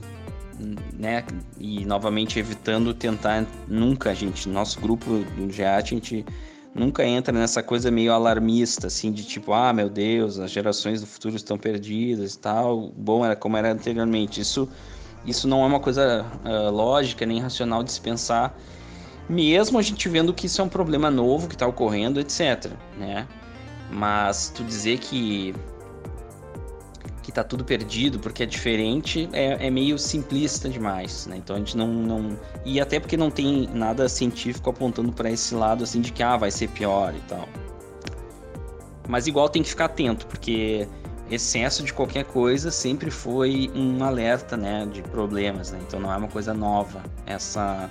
né? 0.97 1.23
E 1.59 1.85
novamente 1.85 2.39
evitando 2.39 2.91
tentar 2.91 3.45
nunca, 3.67 4.15
gente, 4.15 4.49
nosso 4.49 4.81
grupo 4.81 5.05
do 5.37 5.51
GEAT, 5.51 5.93
a 5.93 5.95
gente 5.95 6.25
nunca 6.73 7.05
entra 7.05 7.31
nessa 7.31 7.61
coisa 7.61 7.91
meio 7.91 8.13
alarmista, 8.13 8.87
assim, 8.87 9.11
de 9.11 9.23
tipo, 9.23 9.53
ah, 9.53 9.71
meu 9.71 9.91
Deus, 9.91 10.39
as 10.39 10.49
gerações 10.49 11.01
do 11.01 11.05
futuro 11.05 11.35
estão 11.35 11.55
perdidas 11.55 12.33
e 12.33 12.39
tal. 12.39 12.91
Bom, 12.97 13.23
era 13.23 13.35
como 13.35 13.57
era 13.57 13.71
anteriormente. 13.71 14.41
Isso, 14.41 14.67
isso 15.23 15.47
não 15.47 15.61
é 15.61 15.67
uma 15.67 15.79
coisa 15.79 16.25
uh, 16.43 16.71
lógica 16.71 17.27
nem 17.27 17.39
racional 17.39 17.83
de 17.83 17.91
se 17.91 18.01
pensar, 18.01 18.59
mesmo 19.29 19.77
a 19.77 19.83
gente 19.83 20.09
vendo 20.09 20.33
que 20.33 20.47
isso 20.47 20.59
é 20.61 20.63
um 20.63 20.69
problema 20.69 21.11
novo 21.11 21.47
que 21.47 21.53
está 21.53 21.67
ocorrendo, 21.67 22.19
etc, 22.19 22.71
né? 22.97 23.27
Mas 23.89 24.51
tu 24.55 24.63
dizer 24.63 24.99
que 24.99 25.53
que 27.27 27.31
tá 27.33 27.43
tudo 27.43 27.65
perdido 27.65 28.19
porque 28.19 28.43
é 28.43 28.45
diferente, 28.45 29.27
é, 29.33 29.67
é 29.67 29.69
meio 29.69 29.99
simplista 29.99 30.69
demais, 30.69 31.27
né? 31.27 31.35
Então 31.35 31.57
a 31.57 31.59
gente 31.59 31.75
não, 31.75 31.89
não. 31.89 32.39
E 32.63 32.79
até 32.79 33.01
porque 33.01 33.17
não 33.17 33.29
tem 33.29 33.67
nada 33.73 34.07
científico 34.07 34.69
apontando 34.69 35.11
para 35.11 35.29
esse 35.29 35.53
lado 35.53 35.83
assim 35.83 35.99
de 35.99 36.13
que 36.13 36.23
ah, 36.23 36.37
vai 36.37 36.49
ser 36.49 36.69
pior 36.69 37.13
e 37.13 37.19
tal. 37.27 37.49
Mas 39.09 39.27
igual 39.27 39.49
tem 39.49 39.61
que 39.61 39.67
ficar 39.67 39.85
atento, 39.85 40.25
porque 40.25 40.87
excesso 41.29 41.83
de 41.83 41.93
qualquer 41.93 42.23
coisa 42.23 42.71
sempre 42.71 43.11
foi 43.11 43.69
um 43.75 44.01
alerta, 44.05 44.55
né, 44.55 44.87
de 44.89 45.01
problemas, 45.01 45.71
né? 45.73 45.79
Então 45.85 45.99
não 45.99 46.13
é 46.13 46.15
uma 46.15 46.29
coisa 46.29 46.53
nova 46.53 47.03
essa 47.25 47.89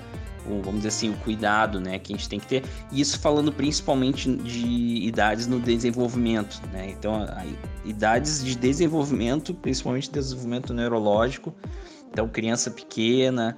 o, 0.49 0.63
vamos 0.63 0.77
dizer 0.77 0.89
assim, 0.89 1.11
o 1.11 1.17
cuidado 1.19 1.81
né, 1.81 1.99
que 1.99 2.13
a 2.13 2.17
gente 2.17 2.29
tem 2.29 2.41
que 2.41 2.47
ter. 2.47 2.65
Isso 2.93 3.19
falando 3.19 3.53
principalmente 3.53 4.35
de 4.37 5.07
idades 5.07 5.47
no 5.47 5.61
desenvolvimento. 5.61 6.61
Né? 6.73 6.91
Então, 6.91 7.15
a, 7.15 7.41
a, 7.41 7.45
idades 7.85 8.45
de 8.45 8.57
desenvolvimento, 8.57 9.55
principalmente 9.55 10.11
desenvolvimento 10.11 10.73
neurológico. 10.73 11.55
Então, 12.11 12.29
criança 12.29 12.71
pequena, 12.71 13.57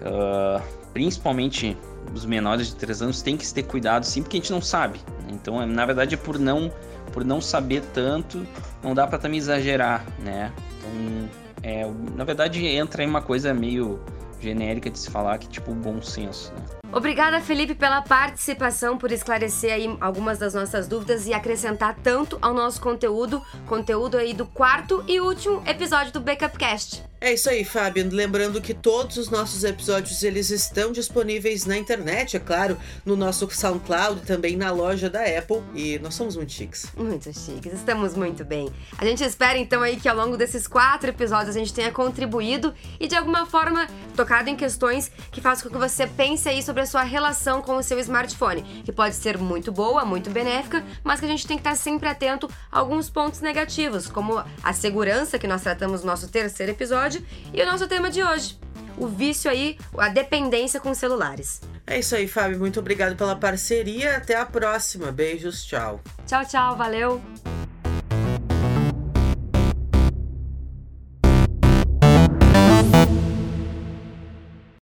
uh, 0.00 0.62
principalmente 0.92 1.76
os 2.14 2.24
menores 2.24 2.68
de 2.68 2.76
3 2.76 3.02
anos, 3.02 3.22
tem 3.22 3.36
que 3.36 3.52
ter 3.52 3.64
cuidado 3.64 4.04
sim, 4.04 4.22
porque 4.22 4.36
a 4.36 4.40
gente 4.40 4.50
não 4.50 4.62
sabe. 4.62 5.00
Né? 5.22 5.32
Então, 5.32 5.60
é, 5.60 5.66
na 5.66 5.84
verdade, 5.84 6.14
é 6.14 6.18
por 6.18 6.38
não, 6.38 6.72
por 7.12 7.24
não 7.24 7.40
saber 7.40 7.82
tanto, 7.92 8.46
não 8.82 8.94
dá 8.94 9.06
para 9.06 9.18
também 9.18 9.38
exagerar. 9.38 10.06
Né? 10.20 10.52
Então, 10.78 11.28
é, 11.62 11.90
na 12.16 12.24
verdade, 12.24 12.64
entra 12.66 13.02
em 13.02 13.06
uma 13.06 13.20
coisa 13.20 13.52
meio 13.52 14.00
genérica 14.40 14.90
de 14.90 14.98
se 14.98 15.10
falar 15.10 15.38
que 15.38 15.48
tipo 15.48 15.74
bom 15.74 16.00
senso, 16.02 16.52
né? 16.54 16.77
Obrigada, 16.90 17.40
Felipe, 17.40 17.74
pela 17.74 18.00
participação, 18.00 18.96
por 18.96 19.12
esclarecer 19.12 19.72
aí 19.72 19.96
algumas 20.00 20.38
das 20.38 20.54
nossas 20.54 20.88
dúvidas 20.88 21.26
e 21.26 21.34
acrescentar 21.34 21.94
tanto 22.02 22.38
ao 22.40 22.54
nosso 22.54 22.80
conteúdo, 22.80 23.42
conteúdo 23.66 24.16
aí 24.16 24.32
do 24.32 24.46
quarto 24.46 25.04
e 25.06 25.20
último 25.20 25.62
episódio 25.66 26.12
do 26.12 26.20
Backup 26.20 26.56
Cast. 26.56 27.08
É 27.20 27.32
isso 27.34 27.50
aí, 27.50 27.64
Fábio. 27.64 28.08
Lembrando 28.12 28.60
que 28.60 28.72
todos 28.72 29.16
os 29.16 29.28
nossos 29.28 29.64
episódios 29.64 30.22
eles 30.22 30.50
estão 30.50 30.92
disponíveis 30.92 31.66
na 31.66 31.76
internet, 31.76 32.36
é 32.36 32.40
claro, 32.40 32.78
no 33.04 33.16
nosso 33.16 33.48
SoundCloud, 33.50 34.20
também 34.22 34.56
na 34.56 34.70
loja 34.70 35.10
da 35.10 35.22
Apple. 35.22 35.60
E 35.74 35.98
nós 35.98 36.14
somos 36.14 36.36
muito 36.36 36.52
chiques. 36.52 36.86
Muito 36.96 37.32
chiques, 37.36 37.72
estamos 37.72 38.14
muito 38.14 38.44
bem. 38.44 38.72
A 38.96 39.04
gente 39.04 39.24
espera 39.24 39.58
então 39.58 39.82
aí 39.82 39.96
que 39.96 40.08
ao 40.08 40.16
longo 40.16 40.36
desses 40.36 40.68
quatro 40.68 41.10
episódios 41.10 41.56
a 41.56 41.58
gente 41.58 41.74
tenha 41.74 41.90
contribuído 41.90 42.72
e 43.00 43.08
de 43.08 43.16
alguma 43.16 43.46
forma 43.46 43.88
tocado 44.14 44.48
em 44.48 44.54
questões 44.54 45.10
que 45.32 45.40
façam 45.40 45.68
com 45.68 45.74
que 45.74 45.88
você 45.88 46.06
pense 46.06 46.48
aí 46.48 46.62
sobre 46.62 46.77
a 46.80 46.86
sua 46.86 47.02
relação 47.02 47.62
com 47.62 47.76
o 47.76 47.82
seu 47.82 47.98
smartphone, 48.00 48.62
que 48.84 48.92
pode 48.92 49.14
ser 49.14 49.38
muito 49.38 49.70
boa, 49.70 50.04
muito 50.04 50.30
benéfica, 50.30 50.84
mas 51.04 51.20
que 51.20 51.26
a 51.26 51.28
gente 51.28 51.46
tem 51.46 51.56
que 51.56 51.60
estar 51.60 51.76
sempre 51.76 52.08
atento 52.08 52.50
a 52.70 52.78
alguns 52.78 53.08
pontos 53.08 53.40
negativos, 53.40 54.06
como 54.08 54.42
a 54.62 54.72
segurança 54.72 55.38
que 55.38 55.46
nós 55.46 55.62
tratamos 55.62 56.00
no 56.00 56.06
nosso 56.06 56.28
terceiro 56.28 56.72
episódio 56.72 56.88
episódio 56.88 57.24
e 57.52 57.62
o 57.62 57.66
nosso 57.66 57.86
tema 57.86 58.10
de 58.10 58.22
hoje, 58.22 58.58
o 58.96 59.06
vício 59.06 59.50
aí, 59.50 59.78
a 59.96 60.08
dependência 60.08 60.80
com 60.80 60.94
celulares. 60.94 61.60
É 61.86 61.98
isso 61.98 62.14
aí, 62.14 62.26
Fábio. 62.26 62.58
Muito 62.58 62.80
obrigado 62.80 63.16
pela 63.16 63.36
parceria. 63.36 64.16
Até 64.16 64.36
a 64.36 64.44
próxima. 64.44 65.12
Beijos, 65.12 65.64
tchau. 65.64 66.00
Tchau, 66.26 66.44
tchau. 66.44 66.76
Valeu. 66.76 67.57